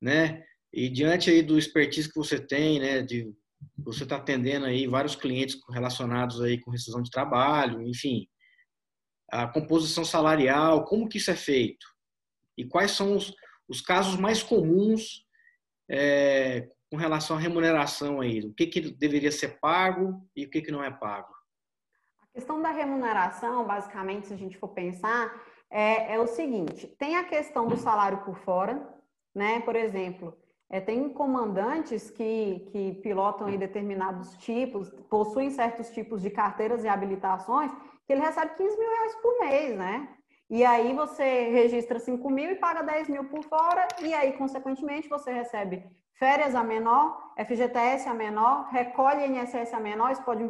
[0.00, 0.42] né?
[0.72, 3.02] E diante aí do expertise que você tem, né?
[3.02, 3.32] De
[3.76, 8.26] você está atendendo aí vários clientes relacionados aí com rescisão de trabalho, enfim,
[9.30, 11.86] a composição salarial, como que isso é feito?
[12.56, 13.34] E quais são os,
[13.68, 15.24] os casos mais comuns
[15.90, 18.40] é, com relação à remuneração aí?
[18.40, 21.32] O que, que deveria ser pago e o que, que não é pago?
[22.22, 25.34] A questão da remuneração, basicamente, se a gente for pensar,
[25.70, 28.82] é, é o seguinte: tem a questão do salário por fora,
[29.34, 29.60] né?
[29.60, 30.36] Por exemplo,
[30.70, 36.88] é, tem comandantes que, que pilotam em determinados tipos, possuem certos tipos de carteiras e
[36.88, 37.72] habilitações,
[38.06, 40.17] que ele recebe 15 mil reais por mês, né?
[40.50, 45.08] E aí você registra 5 mil e paga 10 mil por fora, e aí, consequentemente,
[45.08, 45.84] você recebe
[46.14, 50.42] férias a menor, FGTS a menor, recolhe INSS a menor, isso pode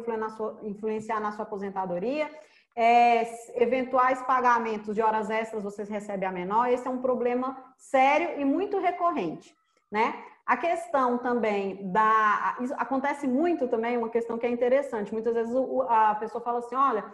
[0.63, 2.29] influenciar na sua aposentadoria.
[2.75, 3.23] É,
[3.55, 8.45] eventuais pagamentos de horas extras vocês recebem a menor, esse é um problema sério e
[8.45, 9.53] muito recorrente,
[9.91, 10.23] né?
[10.45, 12.57] A questão também da.
[12.77, 15.13] Acontece muito também, uma questão que é interessante.
[15.13, 15.53] Muitas vezes
[15.87, 17.13] a pessoa fala assim: olha,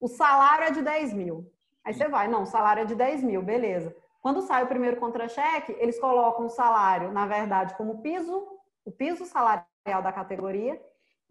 [0.00, 1.46] o salário é de 10 mil.
[1.84, 3.94] Aí você vai, não, o salário é de 10 mil, beleza.
[4.20, 8.46] Quando sai o primeiro contra-cheque, eles colocam o salário, na verdade, como piso,
[8.84, 10.80] o piso salarial da categoria,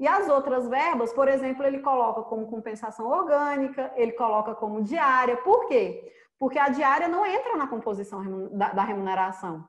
[0.02, 5.38] E as outras verbas, por exemplo, ele coloca como compensação orgânica, ele coloca como diária.
[5.38, 6.12] Por quê?
[6.39, 9.64] Porque a diária não entra na composição da remuneração.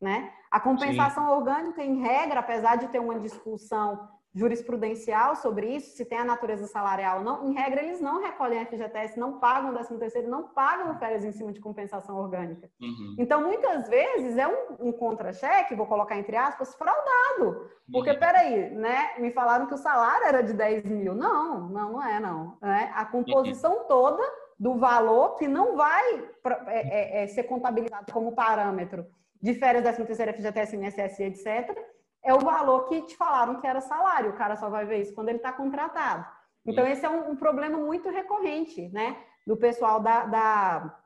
[0.00, 0.32] Né?
[0.48, 1.32] A compensação Sim.
[1.32, 6.66] orgânica, em regra, apesar de ter uma discussão jurisprudencial sobre isso, se tem a natureza
[6.66, 10.98] salarial ou não, em regra eles não recolhem FGTS, não pagam 13 terceiro, não pagam
[10.98, 12.70] férias em cima de compensação orgânica.
[12.80, 13.16] Uhum.
[13.18, 17.70] Então, muitas vezes é um, um contra-cheque, vou colocar entre aspas, fraudado.
[17.92, 18.18] Porque, uhum.
[18.18, 21.14] peraí, né, me falaram que o salário era de 10 mil.
[21.14, 22.56] Não, não, não é, não.
[22.62, 23.84] É a composição uhum.
[23.84, 24.22] toda
[24.58, 26.24] do valor que não vai
[26.68, 29.04] é, é, é, ser contabilizado como parâmetro
[29.42, 31.76] de férias, 13 terceiro, FGTS, INSS, etc.,
[32.24, 34.30] é o valor que te falaram que era salário.
[34.30, 36.26] O cara só vai ver isso quando ele está contratado.
[36.64, 39.16] Então, esse é um, um, problema muito recorrente, né?
[39.46, 41.00] Do pessoal da, da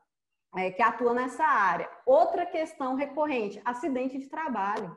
[0.55, 1.89] é, que atua nessa área.
[2.05, 4.95] Outra questão recorrente, acidente de trabalho.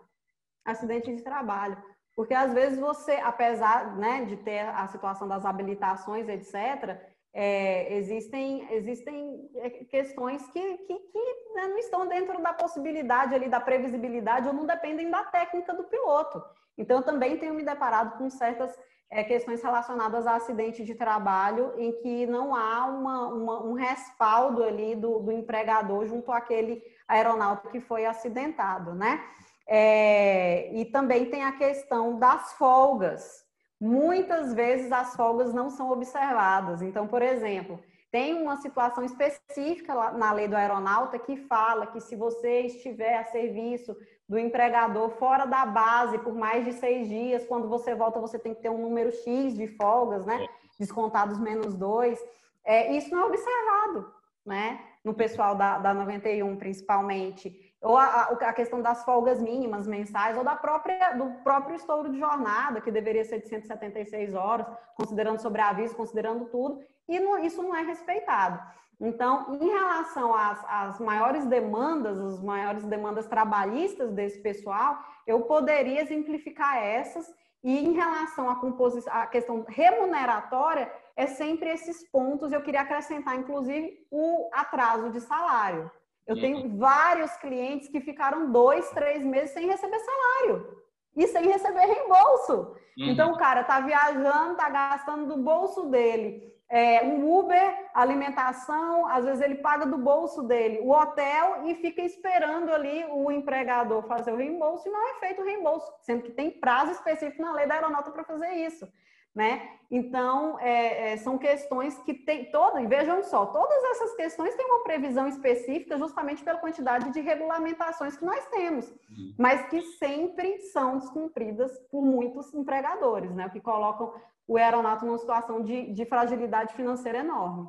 [0.64, 1.82] Acidente de trabalho.
[2.14, 7.00] Porque às vezes você, apesar né, de ter a situação das habilitações, etc.,
[7.32, 13.48] é, existem, existem é, questões que, que, que né, não estão dentro da possibilidade ali,
[13.48, 16.42] da previsibilidade ou não dependem da técnica do piloto.
[16.76, 18.76] Então, eu também tenho me deparado com certas
[19.10, 24.62] é, questões relacionadas a acidente de trabalho em que não há uma, uma, um respaldo
[24.62, 29.20] ali do, do, empregador junto àquele aeronauta que foi acidentado, né?
[29.66, 33.44] É, e também tem a questão das folgas,
[33.80, 36.82] muitas vezes as folgas não são observadas.
[36.82, 42.16] Então, por exemplo, tem uma situação específica na lei do aeronauta que fala que se
[42.16, 43.96] você estiver a serviço
[44.28, 48.54] do empregador fora da base por mais de seis dias, quando você volta, você tem
[48.54, 50.46] que ter um número X de folgas, né?
[50.78, 52.22] Descontados menos dois.
[52.64, 54.12] É, isso não é observado,
[54.44, 54.80] né?
[55.04, 60.44] No pessoal da, da 91, principalmente ou a, a, questão das folgas mínimas mensais, ou
[60.44, 65.96] da própria, do próprio estouro de jornada, que deveria ser de 176 horas, considerando sobreaviso,
[65.96, 68.60] considerando tudo, e não, isso não é respeitado.
[69.00, 76.02] Então, em relação às, às maiores demandas, as maiores demandas trabalhistas desse pessoal, eu poderia
[76.02, 77.26] exemplificar essas,
[77.64, 83.36] e em relação à, composição, à questão remuneratória, é sempre esses pontos, eu queria acrescentar,
[83.36, 85.90] inclusive, o atraso de salário.
[86.30, 86.40] Eu uhum.
[86.40, 90.78] tenho vários clientes que ficaram dois, três meses sem receber salário
[91.16, 92.52] e sem receber reembolso.
[92.96, 93.08] Uhum.
[93.08, 96.48] Então, o cara tá viajando, tá gastando do bolso dele.
[96.68, 102.00] É, um Uber, alimentação, às vezes ele paga do bolso dele o hotel e fica
[102.00, 106.30] esperando ali o empregador fazer o reembolso e não é feito o reembolso, sendo que
[106.30, 108.86] tem prazo específico na lei da aeronauta para fazer isso
[109.34, 109.76] né?
[109.90, 114.84] Então, é, é, são questões que tem todas, vejam só, todas essas questões têm uma
[114.84, 119.34] previsão específica justamente pela quantidade de regulamentações que nós temos, uhum.
[119.36, 123.48] mas que sempre são descumpridas por muitos empregadores, né?
[123.48, 124.14] Que colocam
[124.46, 127.68] o aeronato numa situação de, de fragilidade financeira enorme.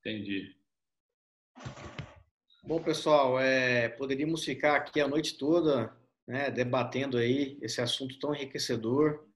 [0.00, 0.56] Entendi.
[2.62, 5.94] Bom, pessoal, é, poderíamos ficar aqui a noite toda
[6.26, 9.26] né, debatendo aí esse assunto tão enriquecedor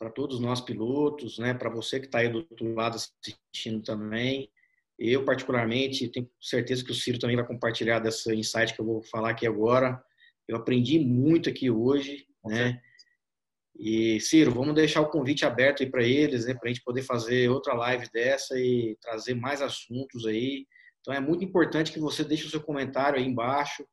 [0.00, 4.50] para todos nós pilotos, né, para você que está aí do outro lado assistindo também.
[4.98, 9.02] Eu, particularmente, tenho certeza que o Ciro também vai compartilhar dessa insight que eu vou
[9.02, 10.02] falar aqui agora.
[10.48, 12.80] Eu aprendi muito aqui hoje, né?
[13.78, 17.02] E, Ciro, vamos deixar o convite aberto aí para eles, né, para a gente poder
[17.02, 20.66] fazer outra live dessa e trazer mais assuntos aí.
[21.00, 23.86] Então, é muito importante que você deixe o seu comentário aí embaixo,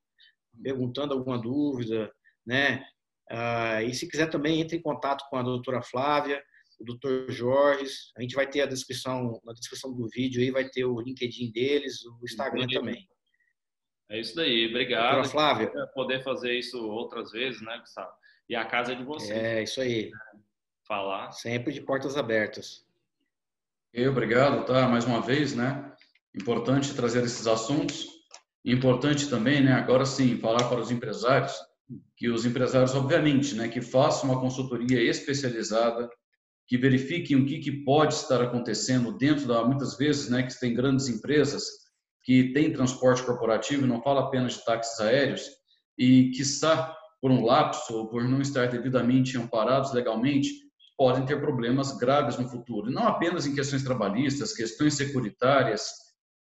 [0.64, 2.10] perguntando alguma dúvida,
[2.45, 2.86] né?
[3.30, 6.42] Ah, e se quiser também, entre em contato com a doutora Flávia,
[6.80, 7.92] o doutor Jorge.
[8.18, 11.52] A gente vai ter a descrição, na descrição do vídeo aí, vai ter o LinkedIn
[11.52, 12.80] deles, o Instagram Entendi.
[12.80, 13.08] também.
[14.10, 15.16] É isso daí, obrigado.
[15.16, 15.72] Doutora Flávia.
[15.94, 18.12] Poder fazer isso outras vezes, né, Gustavo?
[18.48, 19.38] E a casa é de vocês.
[19.38, 20.12] É, isso aí.
[20.88, 21.32] Falar.
[21.32, 22.86] Sempre de portas abertas.
[23.94, 24.88] Eu, obrigado, tá?
[24.88, 25.94] Mais uma vez, né?
[26.34, 28.08] Importante trazer esses assuntos.
[28.64, 29.74] Importante também, né?
[29.74, 31.54] Agora sim, falar para os empresários
[32.16, 36.10] que os empresários, obviamente, né, que façam uma consultoria especializada,
[36.68, 40.74] que verifiquem o que, que pode estar acontecendo dentro da, muitas vezes, né, que tem
[40.74, 41.64] grandes empresas
[42.24, 45.44] que têm transporte corporativo, não fala apenas de táxis aéreos,
[45.98, 50.50] e que está por um lapso ou por não estar devidamente amparados legalmente,
[50.98, 52.92] podem ter problemas graves no futuro.
[52.92, 55.90] Não apenas em questões trabalhistas, questões securitárias,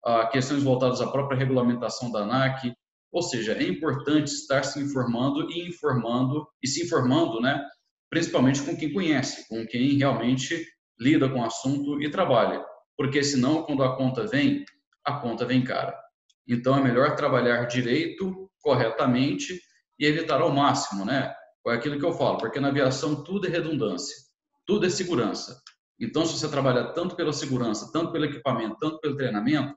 [0.05, 2.75] ah, questões voltadas à própria regulamentação da ANAC,
[3.13, 7.65] ou seja, é importante estar se informando e informando e se informando, né?
[8.09, 10.67] Principalmente com quem conhece, com quem realmente
[10.99, 12.65] lida com o assunto e trabalha,
[12.97, 14.65] porque senão quando a conta vem,
[15.05, 15.99] a conta vem cara.
[16.47, 19.61] Então é melhor trabalhar direito, corretamente
[19.99, 21.35] e evitar ao máximo, né?
[21.67, 24.17] É aquilo que eu falo, porque na aviação tudo é redundância.
[24.67, 25.61] tudo é segurança.
[25.99, 29.75] Então, se você trabalha tanto pela segurança, tanto pelo equipamento, tanto pelo treinamento,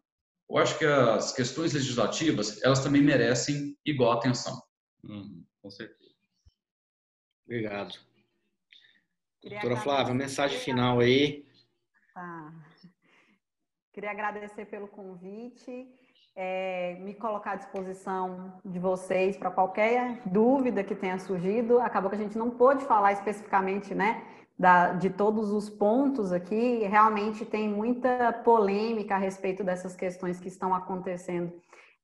[0.54, 4.62] eu acho que as questões legislativas, elas também merecem igual atenção.
[5.04, 6.14] Uhum, com certeza.
[7.44, 7.98] Obrigado.
[9.42, 11.44] Queria Doutora Flávia, mensagem final aí.
[12.14, 12.54] Tá.
[13.92, 15.88] Queria agradecer pelo convite,
[16.36, 21.80] é, me colocar à disposição de vocês para qualquer dúvida que tenha surgido.
[21.80, 24.24] Acabou que a gente não pôde falar especificamente, né,
[24.64, 26.86] da, de todos os pontos aqui.
[26.86, 31.52] Realmente tem muita polêmica a respeito dessas questões que estão acontecendo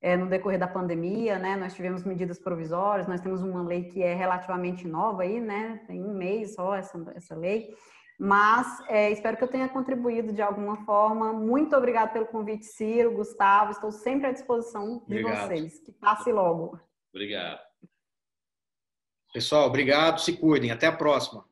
[0.01, 1.55] é, no decorrer da pandemia, né?
[1.55, 5.82] Nós tivemos medidas provisórias, nós temos uma lei que é relativamente nova aí, né?
[5.88, 7.74] Tem um mês só essa, essa lei.
[8.20, 11.32] Mas é, espero que eu tenha contribuído de alguma forma.
[11.32, 13.72] Muito obrigado pelo convite, Ciro, Gustavo.
[13.72, 15.47] Estou sempre à disposição de obrigado.
[15.47, 15.80] vocês.
[15.80, 16.78] Que passe logo.
[17.14, 17.62] Obrigado.
[19.34, 20.20] Pessoal, obrigado.
[20.20, 20.72] Se cuidem.
[20.72, 21.49] Até a próxima.